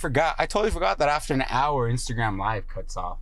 [0.00, 0.34] Forgot.
[0.38, 3.18] I totally forgot that after an hour, Instagram Live cuts off.